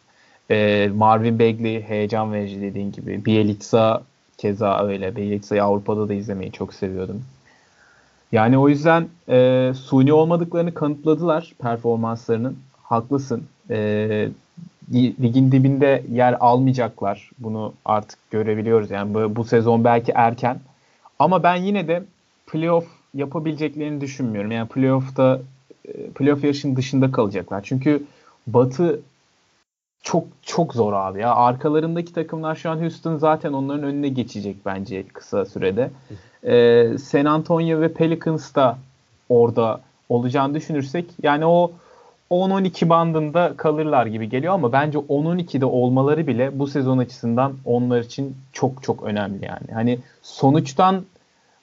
[0.51, 3.25] E, Marvin Bagley heyecan verici dediğin gibi.
[3.25, 4.03] Bielitsa
[4.37, 5.15] keza öyle.
[5.15, 7.23] Bielitsa'yı Avrupa'da da izlemeyi çok seviyordum.
[8.31, 12.57] Yani o yüzden e, suni olmadıklarını kanıtladılar performanslarının.
[12.89, 13.43] Haklısın.
[13.69, 14.29] E,
[14.93, 17.31] ligin dibinde yer almayacaklar.
[17.39, 18.91] Bunu artık görebiliyoruz.
[18.91, 20.59] Yani bu, bu sezon belki erken.
[21.19, 22.03] Ama ben yine de
[22.47, 24.51] playoff yapabileceklerini düşünmüyorum.
[24.51, 25.41] Yani playoff'ta
[25.85, 27.61] e, playoff yarışının dışında kalacaklar.
[27.63, 28.03] Çünkü
[28.47, 28.99] Batı
[30.03, 31.35] çok çok zor abi ya.
[31.35, 35.91] Arkalarındaki takımlar şu an Houston zaten onların önüne geçecek bence kısa sürede.
[36.43, 38.77] Ee, San Antonio ve Pelicans da
[39.29, 41.71] orada olacağını düşünürsek yani o
[42.31, 48.37] 10-12 bandında kalırlar gibi geliyor ama bence 10-12'de olmaları bile bu sezon açısından onlar için
[48.53, 49.73] çok çok önemli yani.
[49.73, 51.03] Hani sonuçtan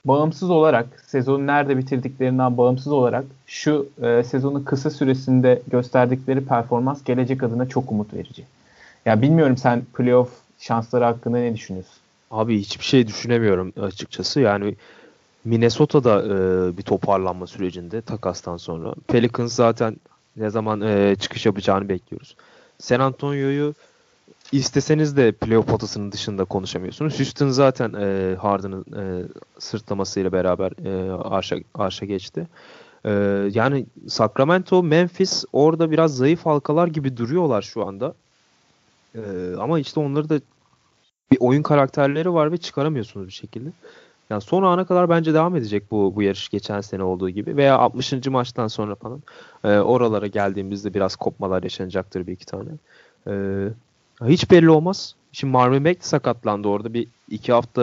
[0.05, 7.43] bağımsız olarak sezonu nerede bitirdiklerinden bağımsız olarak şu e, sezonun kısa süresinde gösterdikleri performans gelecek
[7.43, 8.45] adına çok umut verici.
[9.07, 11.95] Ya bilmiyorum sen playoff şansları hakkında ne düşünüyorsun?
[12.31, 14.41] Abi hiçbir şey düşünemiyorum açıkçası.
[14.41, 14.77] Yani
[15.45, 18.95] Minnesota'da e, bir toparlanma sürecinde takastan sonra.
[19.09, 19.97] Pelicans zaten
[20.37, 22.37] ne zaman e, çıkış yapacağını bekliyoruz.
[22.79, 23.75] San Antonio'yu
[24.53, 27.19] isteseniz de playoff potasının dışında konuşamıyorsunuz.
[27.19, 29.25] Houston zaten e, Harden'ın e,
[29.59, 32.49] sırtlamasıyla beraber e, arşa, arşa geçti.
[33.05, 33.11] E,
[33.53, 38.15] yani Sacramento, Memphis orada biraz zayıf halkalar gibi duruyorlar şu anda.
[39.15, 39.21] E,
[39.59, 40.41] ama işte onları da
[41.33, 43.69] bir oyun karakterleri var ve çıkaramıyorsunuz bir şekilde.
[44.33, 47.79] Yani son ana kadar bence devam edecek bu bu yarış geçen sene olduğu gibi veya
[47.79, 48.27] 60.
[48.27, 49.23] maçtan sonra falan
[49.65, 52.71] e, oralara geldiğimizde biraz kopmalar yaşanacaktır bir iki tane.
[53.27, 53.35] E,
[54.25, 55.15] hiç belli olmaz.
[55.33, 56.95] Şimdi Marvin Beck sakatlandı orada.
[56.95, 57.83] Bir iki hafta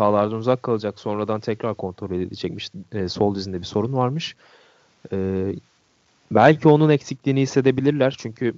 [0.00, 1.00] e, uzak kalacak.
[1.00, 2.70] Sonradan tekrar kontrol edilecekmiş.
[2.92, 4.36] E, sol dizinde bir sorun varmış.
[5.12, 5.46] E,
[6.30, 8.14] belki onun eksikliğini hissedebilirler.
[8.18, 8.54] Çünkü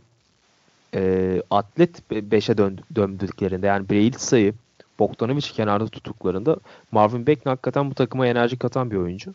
[0.95, 4.55] e, atlet 5'e döndü, döndüklerinde yani Brailsa'yı
[4.99, 6.57] Bogdanovic kenarda tutuklarında
[6.93, 9.31] Marvin Beck hakikaten bu takıma enerji katan bir oyuncu.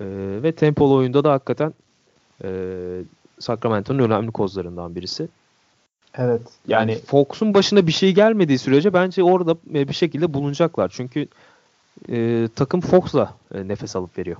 [0.00, 0.04] E,
[0.42, 1.74] ve tempolu oyunda da hakikaten
[2.44, 2.48] e,
[3.38, 5.28] Sacramento'nun önemli kozlarından birisi.
[6.18, 6.42] Evet.
[6.68, 10.88] Yani, yani Fox'un başına bir şey gelmediği sürece bence orada e, bir şekilde bulunacaklar.
[10.94, 11.26] Çünkü
[12.08, 14.36] e, takım Fox'la e, nefes alıp veriyor.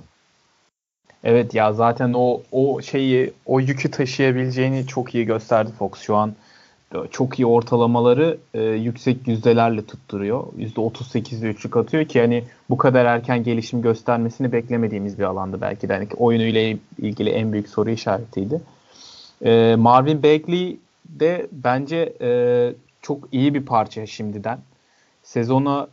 [1.23, 6.35] Evet ya zaten o o şeyi o yükü taşıyabileceğini çok iyi gösterdi Fox şu an.
[7.11, 10.43] Çok iyi ortalamaları e, yüksek yüzdelerle tutturuyor.
[10.57, 15.93] %38'de üçlük atıyor ki hani bu kadar erken gelişim göstermesini beklemediğimiz bir alandı belki de.
[15.93, 18.61] Hani oyunuyla ilgili en büyük soru işaretiydi.
[19.45, 20.77] E, Marvin Bagley
[21.09, 22.29] de bence e,
[23.01, 24.59] çok iyi bir parça şimdiden.
[25.23, 25.87] Sezona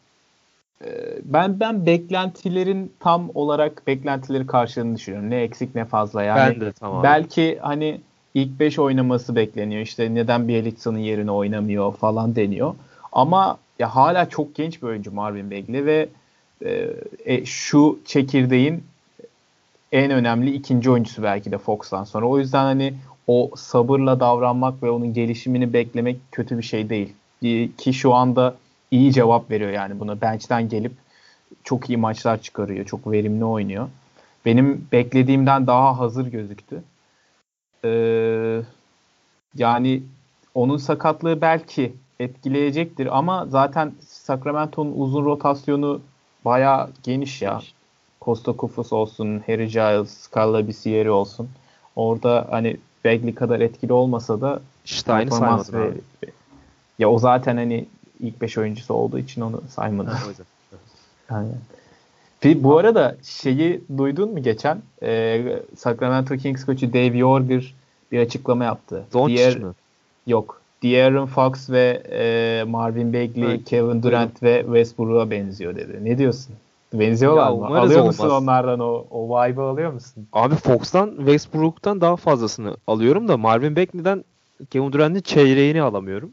[0.84, 0.88] e,
[1.24, 5.30] ben ben beklentilerin tam olarak beklentileri karşılığını düşünüyorum.
[5.30, 6.54] Ne eksik ne fazla yani.
[6.54, 7.02] Ben de tamam.
[7.02, 8.00] Belki hani
[8.34, 9.82] ilk 5 oynaması bekleniyor.
[9.82, 12.74] İşte neden Bielitsa'nın yerine oynamıyor falan deniyor.
[13.12, 16.08] Ama ya hala çok genç bir oyuncu Marvin Bagley ve
[16.64, 16.90] e,
[17.24, 18.84] e, şu çekirdeğin
[19.92, 22.26] en önemli ikinci oyuncusu belki de Fox'tan sonra.
[22.26, 22.94] O yüzden hani
[23.26, 27.12] o sabırla davranmak ve onun gelişimini beklemek kötü bir şey değil.
[27.78, 28.54] Ki şu anda
[28.90, 30.20] iyi cevap veriyor yani buna.
[30.20, 30.92] Bench'ten gelip
[31.64, 32.86] çok iyi maçlar çıkarıyor.
[32.86, 33.88] Çok verimli oynuyor.
[34.44, 36.82] Benim beklediğimden daha hazır gözüktü.
[37.84, 38.62] Ee,
[39.54, 40.02] yani
[40.54, 46.00] onun sakatlığı belki etkileyecektir ama zaten Sacramento'nun uzun rotasyonu
[46.44, 47.62] baya geniş ya.
[48.22, 51.48] Costa Kufus olsun, Harry Giles, Scala Bisieri olsun.
[51.96, 55.94] Orada hani Bagley kadar etkili olmasa da Stein'i saymadın ve,
[56.98, 57.86] Ya o zaten hani
[58.20, 60.12] ilk 5 oyuncusu olduğu için onu saymadım.
[61.30, 61.58] Aynen.
[62.44, 64.78] Bir, bu arada şeyi duydun mu geçen?
[65.02, 67.74] Ee, Sacramento Kings koçu Dave Yorger
[68.12, 69.04] bir açıklama yaptı.
[69.12, 69.72] Doncic Diğer, mi?
[70.26, 70.60] Yok.
[70.82, 73.64] De'Aaron Fox ve e, Marvin Bagley, evet.
[73.64, 74.42] Kevin Durant evet.
[74.42, 76.04] ve Westbrook'a benziyor dedi.
[76.04, 76.54] Ne diyorsun?
[76.92, 77.78] Benziyorlar Ya mı?
[77.78, 78.42] Alıyor musun olmaz.
[78.42, 80.26] onlardan o, o vibe'ı alıyor musun?
[80.32, 84.24] Abi Fox'tan Westbrook'tan daha fazlasını alıyorum da Marvin Bagley'den
[84.70, 86.32] Kevin Durant'in çeyreğini alamıyorum.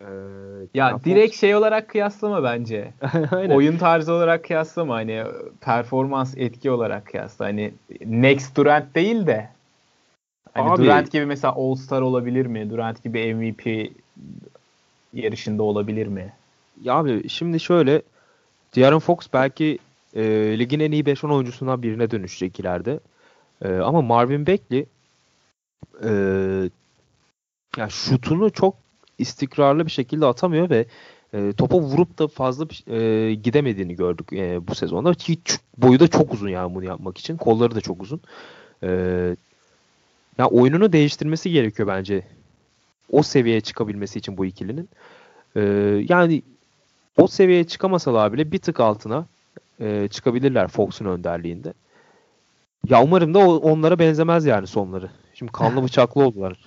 [0.00, 0.04] Ee,
[0.74, 2.92] Ya Fox- direkt şey olarak kıyaslama bence.
[3.50, 5.24] Oyun tarzı olarak kıyaslama hani
[5.60, 7.44] performans etki olarak kıyasla.
[7.44, 7.74] Hani
[8.06, 9.48] next Durant değil de
[10.54, 12.70] hani Abi- Durant gibi mesela All Star olabilir mi?
[12.70, 13.90] Durant gibi MVP
[15.14, 16.32] yarışında olabilir mi?
[16.82, 18.02] Ya abi şimdi şöyle
[18.76, 19.78] De'Aaron Fox belki
[20.16, 20.22] e,
[20.58, 23.00] ligin en iyi 5-10 oyuncusundan birine dönüşecek ileride.
[23.62, 24.86] E, ama Marvin Bagley
[26.04, 26.10] e,
[27.76, 28.74] ya şutunu çok
[29.20, 30.86] istikrarlı bir şekilde atamıyor ve
[31.34, 35.14] e, topa vurup da fazla e, gidemediğini gördük e, bu sezonda.
[35.14, 35.38] Ki
[35.76, 37.36] boyu da çok uzun yani bunu yapmak için.
[37.36, 38.20] Kolları da çok uzun.
[38.82, 38.88] E,
[40.38, 42.22] ya oyununu değiştirmesi gerekiyor bence.
[43.10, 44.88] O seviyeye çıkabilmesi için bu ikilinin.
[45.56, 45.60] E,
[46.08, 46.42] yani
[47.16, 49.26] o seviyeye çıkamasalar bile bir tık altına
[49.80, 51.72] e, çıkabilirler Fox'un önderliğinde.
[52.88, 55.10] Ya umarım da onlara benzemez yani sonları.
[55.34, 56.58] Şimdi kanlı bıçaklı oldular.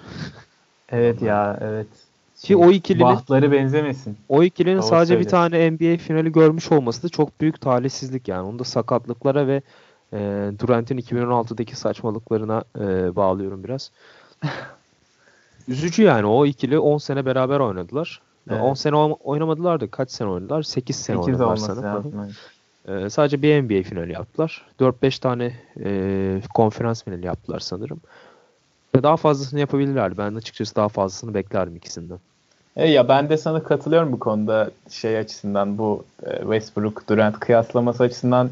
[0.89, 1.88] Evet ya evet.
[2.44, 4.18] Ki o ikilinin Bahtları benzemesin.
[4.30, 5.52] o ikilinin Doğru sadece bir söylüyorsun.
[5.52, 8.48] tane NBA finali görmüş olması da çok büyük talihsizlik yani.
[8.48, 9.62] Onu da sakatlıklara ve
[10.14, 13.91] e, Durant'in 2016'daki saçmalıklarına e, bağlıyorum biraz.
[15.68, 18.22] Üzücü yani o ikili 10 sene beraber oynadılar.
[18.50, 18.62] Evet.
[18.62, 20.64] 10 sene oyn- oynamadılar da kaç sene oynadılar?
[20.64, 22.34] 8 sene 8 oynadılar sanırım.
[22.88, 24.66] Ee, sadece bir NBA finali yaptılar.
[24.80, 28.02] 4-5 tane e, konferans finali yaptılar sanırım.
[29.04, 30.18] Daha fazlasını yapabilirlerdi.
[30.18, 32.20] Ben açıkçası daha fazlasını beklerdim ikisinden.
[32.78, 38.03] E ya ben de sana katılıyorum bu konuda şey açısından bu e, Westbrook Durant kıyaslaması
[38.03, 38.49] açısından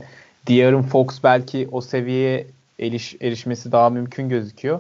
[0.48, 2.48] De'Aaron Fox belki o seviyeye
[2.80, 4.80] eriş, erişmesi daha mümkün gözüküyor.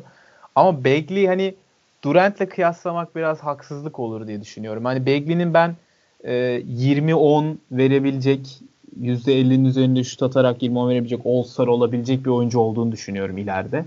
[0.55, 1.55] Ama Bagley hani
[2.03, 4.85] Durant'le kıyaslamak biraz haksızlık olur diye düşünüyorum.
[4.85, 5.75] Hani Bagley'nin ben
[6.23, 8.59] e, 20-10 verebilecek
[9.01, 13.85] %50'nin üzerinde şut atarak 20-10 verebilecek All-Star olabilecek bir oyuncu olduğunu düşünüyorum ileride.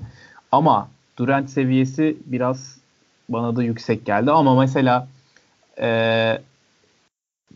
[0.52, 0.88] Ama
[1.18, 2.76] Durant seviyesi biraz
[3.28, 4.30] bana da yüksek geldi.
[4.30, 5.09] Ama mesela
[5.81, 6.39] ee,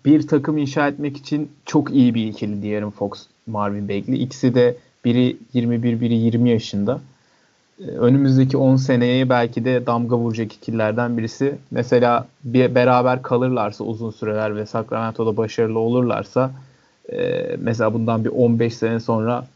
[0.04, 4.22] bir takım inşa etmek için çok iyi bir ikili De'Aaron Fox, Marvin Bagley.
[4.22, 7.00] İkisi de biri 21, biri 20 yaşında.
[7.80, 11.54] Ee, önümüzdeki 10 seneye belki de damga vuracak ikililerden birisi.
[11.70, 16.50] Mesela bir beraber kalırlarsa uzun süreler ve Sacramento'da başarılı olurlarsa
[17.12, 19.46] e, mesela bundan bir 15 sene sonra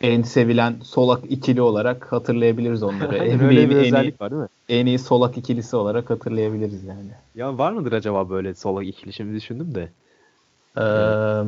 [0.00, 3.10] en sevilen solak ikili olarak hatırlayabiliriz onları.
[3.20, 4.48] Aynen, öyle bir en iyi, özellik var değil mi?
[4.68, 7.10] en iyi solak ikilisi olarak hatırlayabiliriz yani.
[7.34, 9.88] Ya var mıdır acaba böyle solo ikili şimdi düşündüm de.
[10.78, 11.44] Ee,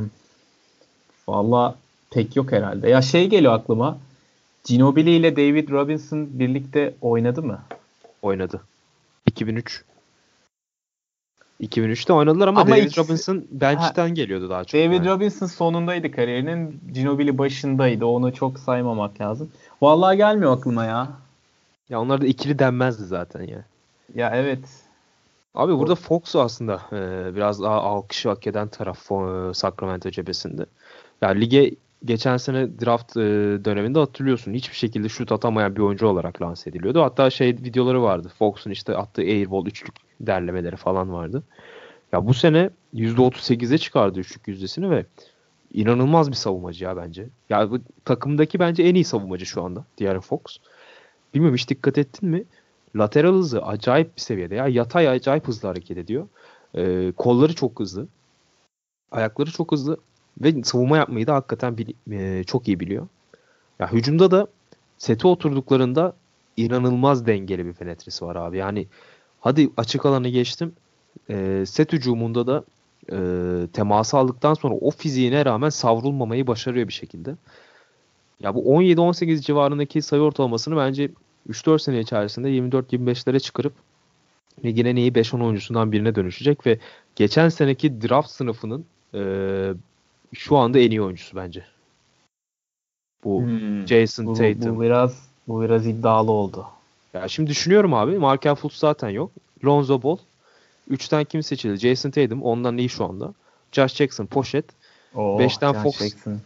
[1.29, 1.75] Valla
[2.11, 2.89] pek yok herhalde.
[2.89, 3.99] Ya şey geliyor aklıma.
[4.65, 7.61] Ginobili ile David Robinson birlikte oynadı mı?
[8.23, 8.61] Oynadı.
[9.27, 9.85] 2003.
[11.63, 14.81] 2003'te oynadılar ama, Ama David ikisi- Robinson bench'ten geliyordu daha çok.
[14.81, 15.09] David yani.
[15.09, 16.81] Robinson sonundaydı kariyerinin.
[16.93, 18.07] Ginobili başındaydı.
[18.07, 19.51] Onu çok saymamak lazım.
[19.83, 21.09] Vallahi gelmiyor aklıma ya.
[21.89, 23.65] Ya onlar da ikili denmezdi zaten ya.
[24.15, 24.59] Ya evet.
[25.55, 30.67] Abi burada Fox aslında e, biraz daha alkışı hak eden taraf e, Sacramento cephesinde.
[31.23, 31.71] Ya lige
[32.05, 33.21] geçen sene draft e,
[33.65, 37.03] döneminde hatırlıyorsun hiçbir şekilde şut atamayan bir oyuncu olarak lanse ediliyordu.
[37.03, 38.33] Hatta şey videoları vardı.
[38.39, 41.43] Fox'un işte attığı airball üçlük derlemeleri falan vardı.
[42.13, 45.07] Ya bu sene %38'e çıkardı üçlük yüzdesini ve
[45.75, 47.29] inanılmaz bir savunmacı ya bence.
[47.49, 50.41] Ya bu takımdaki bence en iyi savunmacı şu anda De'Aaron Fox.
[51.35, 52.45] Bilmiyorum hiç dikkat ettin mi?
[52.97, 54.55] Lateral hızı acayip bir seviyede.
[54.55, 56.29] Ya yatay acayip hızlı hareket ediyor.
[56.75, 58.07] Ee, kolları çok hızlı.
[59.11, 59.97] Ayakları çok hızlı
[60.41, 63.09] ve savunma yapmayı da hakikaten bili- e, çok iyi biliyor.
[63.79, 64.47] Ya hücumda da
[64.99, 66.15] sete oturduklarında
[66.57, 68.57] inanılmaz dengeli bir penetresi var abi.
[68.57, 68.87] Yani
[69.41, 70.73] hadi açık alanı geçtim.
[71.31, 72.65] Ee, set hücumunda da
[73.13, 73.17] e,
[73.73, 77.35] teması aldıktan sonra o fiziğine rağmen savrulmamayı başarıyor bir şekilde.
[78.41, 81.11] Ya bu 17-18 civarındaki sayı ortalamasını bence
[81.49, 83.73] 3-4 sene içerisinde 24-25'lere çıkarıp
[84.65, 86.79] ligin en iyi 5-10 oyuncusundan birine dönüşecek ve
[87.17, 89.21] geçen seneki draft sınıfının e,
[90.35, 91.65] şu anda en iyi oyuncusu bence.
[93.25, 93.87] Bu Hmm.
[93.89, 94.77] Jason Bu, Tatum.
[94.77, 96.67] bu biraz bu biraz iddialı oldu.
[97.15, 98.19] Ya şimdi düşünüyorum abi.
[98.19, 99.31] Markel Fultz zaten yok.
[99.65, 100.17] Lonzo Ball.
[100.91, 101.77] 3'ten kim seçildi?
[101.77, 102.43] Jason Tatum.
[102.43, 103.35] Ondan iyi şu anda.
[103.73, 104.65] Josh Jackson, Poşet.
[105.15, 105.99] Oo, Beşten Josh Fox.
[105.99, 106.41] Jackson.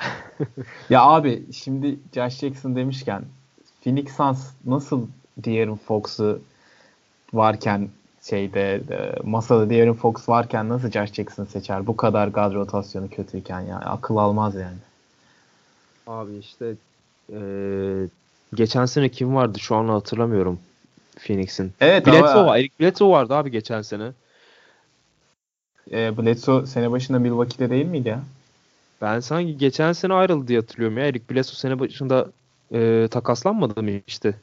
[0.90, 3.22] ya abi şimdi Josh Jackson demişken
[3.84, 5.06] Phoenix Suns nasıl
[5.36, 6.40] De'Aaron Fox'u
[7.34, 7.88] varken
[8.30, 11.86] şeyde e, masada De'Aaron Fox varken nasıl Josh Jackson seçer?
[11.86, 13.76] Bu kadar gaz rotasyonu kötüyken ya.
[13.78, 14.76] Akıl almaz yani.
[16.06, 16.74] Abi işte
[17.32, 17.38] e,
[18.54, 19.58] geçen sene kim vardı?
[19.58, 20.58] Şu an hatırlamıyorum.
[21.26, 21.72] Phoenix'in.
[21.80, 22.58] Evet Bledsoe ama var.
[22.58, 24.12] Eric Bledsoe vardı abi geçen sene.
[25.92, 28.22] e, Bledsoe sene başında Milwaukee'de değil miydi ya?
[29.02, 31.06] Ben sanki geçen sene ayrıldı diye hatırlıyorum ya.
[31.06, 32.30] Eric Bledsoe sene başında
[32.72, 34.34] e, takaslanmadı mı işte?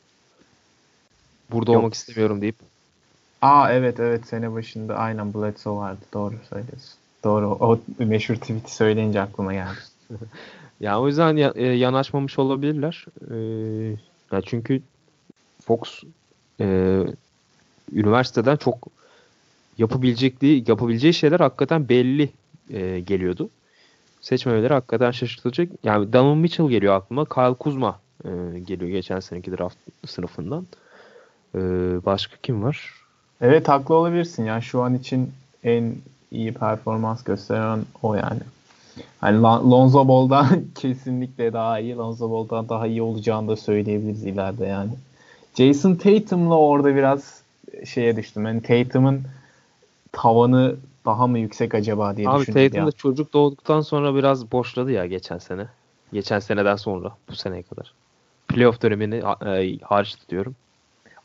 [1.52, 1.80] Burada Yok.
[1.80, 2.56] olmak istemiyorum deyip.
[3.44, 6.00] Aa evet evet sene başında aynen Bledsoe vardı.
[6.14, 6.94] Doğru söylüyorsun.
[7.24, 7.48] Doğru.
[7.48, 9.78] O meşhur tweet'i söyleyince aklıma geldi.
[10.80, 13.06] Yani o yüzden ya- e, yanaşmamış olabilirler.
[13.32, 13.36] E,
[14.32, 14.82] ya çünkü
[15.66, 16.04] Fox
[16.62, 17.00] e,
[17.94, 18.88] üniversiteden çok
[19.78, 22.30] yapabilecekliği, yapabileceği şeyler hakikaten belli
[22.70, 23.50] e, geliyordu.
[24.22, 25.70] Seçmemeleri hakikaten şaşırtıcı.
[25.84, 27.26] Yani Donovan Mitchell geliyor aklıma.
[27.26, 28.30] Kyle Kuzma e,
[28.60, 30.68] geliyor geçen seneki draft sınıfından.
[31.56, 31.60] E,
[32.06, 33.03] başka kim var?
[33.42, 34.62] Evet haklı olabilirsin ya.
[34.62, 35.32] Şu an için
[35.64, 35.96] en
[36.32, 38.40] iyi performans gösteren o yani.
[39.22, 41.96] Hani Lon- Lonzo Ball'dan kesinlikle daha iyi.
[41.96, 44.92] Lonzo Ball'dan daha iyi olacağını da söyleyebiliriz ileride yani.
[45.56, 47.42] Jason Tatum'la orada biraz
[47.86, 48.46] şeye düştüm.
[48.46, 49.22] Yani Tatum'un
[50.12, 50.76] tavanı
[51.06, 52.88] daha mı yüksek acaba diye Abi düşündüm Tatum ya.
[52.88, 55.68] da çocuk doğduktan sonra biraz boşladı ya geçen sene.
[56.14, 57.94] Geçen seneden sonra bu seneye kadar.
[58.48, 59.16] Playoff dönemini
[59.46, 60.56] e, hariç tutuyorum.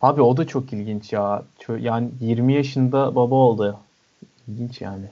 [0.03, 1.43] Abi o da çok ilginç ya.
[1.79, 3.79] Yani 20 yaşında baba oldu.
[4.49, 5.07] İlginç yani.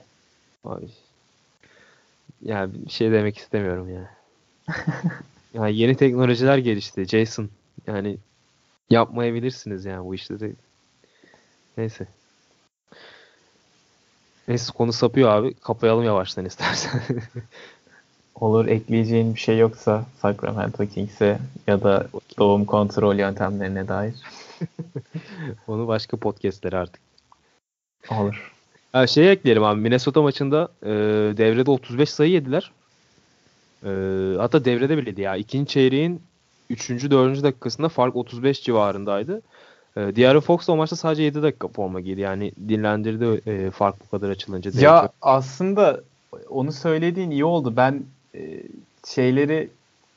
[0.65, 0.85] Abi.
[2.41, 4.09] Yani bir şey demek istemiyorum ya.
[5.53, 7.49] yani yeni teknolojiler gelişti Jason.
[7.87, 8.17] Yani
[8.89, 10.53] yapmayabilirsiniz yani bu işleri.
[11.77, 12.07] Neyse.
[14.47, 15.53] Neyse konu sapıyor abi.
[15.53, 17.01] Kapayalım yavaştan istersen.
[18.41, 22.07] Olur ekleyeceğin bir şey yoksa Sacramento Kings'e ya da
[22.39, 24.13] doğum kontrol yöntemlerine dair.
[25.67, 27.01] Onu başka podcastlere artık.
[28.11, 28.53] Olur.
[28.91, 29.81] Ha, şey ekleyelim abi.
[29.81, 30.89] Minnesota maçında e,
[31.37, 32.71] devrede 35 sayı yediler.
[33.83, 33.89] E,
[34.37, 35.35] hatta devrede bileydi ya.
[35.35, 36.21] İkinci çeyreğin
[36.69, 36.89] 3.
[36.89, 37.43] 4.
[37.43, 39.41] dakikasında fark 35 civarındaydı.
[39.97, 42.21] E, Diğer Fox da o maçta sadece 7 dakika forma giydi.
[42.21, 44.71] Yani dinlendirdi e, fark bu kadar açılınca.
[44.81, 46.01] Ya aslında
[46.49, 47.73] onu söylediğin iyi oldu.
[47.77, 48.03] Ben
[49.07, 49.69] şeyleri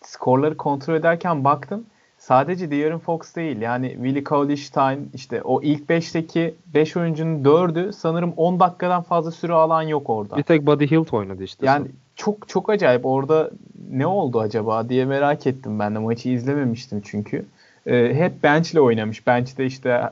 [0.03, 1.85] skorları kontrol ederken baktım.
[2.19, 3.61] Sadece De'Aaron Fox değil.
[3.61, 9.53] Yani Willie Cauley-Stein işte o ilk 5'teki 5 oyuncunun 4'ü sanırım 10 dakikadan fazla süre
[9.53, 10.37] alan yok orada.
[10.37, 11.67] Bir tek Buddy Hield oynadı işte.
[11.67, 13.07] Yani çok çok acayip.
[13.07, 13.51] Orada
[13.91, 15.99] ne oldu acaba diye merak ettim ben de.
[15.99, 17.45] Maçı izlememiştim çünkü.
[17.87, 19.27] Ee, hep bench'le oynamış.
[19.27, 20.11] Bench'te işte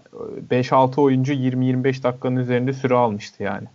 [0.50, 3.66] 5-6 oyuncu 20-25 dakikanın üzerinde süre almıştı yani.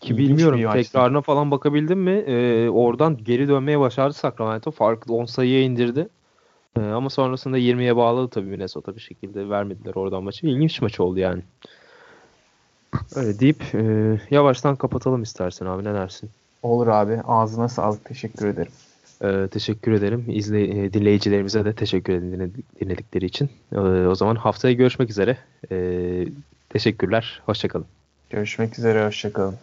[0.00, 2.10] Ki bilmiyorum tekrarına falan bakabildim mi?
[2.26, 4.70] Ee, oradan geri dönmeye başardı Sacramento.
[4.70, 6.08] Farkı 10 sayıya indirdi.
[6.76, 9.48] Ee, ama sonrasında 20'ye bağladı tabii Minnesota bir şekilde.
[9.48, 10.46] Vermediler oradan maçı.
[10.46, 11.42] İlginç maç oldu yani.
[13.14, 13.80] Öyle deyip e,
[14.30, 16.30] yavaştan kapatalım istersen abi ne dersin?
[16.62, 17.20] Olur abi.
[17.26, 18.04] Ağzına sağlık.
[18.04, 18.72] Teşekkür ederim.
[19.24, 20.24] Ee, teşekkür ederim.
[20.28, 23.50] İzle, e, dinleyicilerimize de teşekkür ederim dinle- dinledikleri için.
[23.72, 25.38] Ee, o zaman haftaya görüşmek üzere.
[25.70, 26.26] Ee,
[26.68, 27.42] teşekkürler.
[27.46, 27.86] Hoşçakalın.
[28.30, 29.06] Görüşmek üzere.
[29.06, 29.54] Hoşçakalın.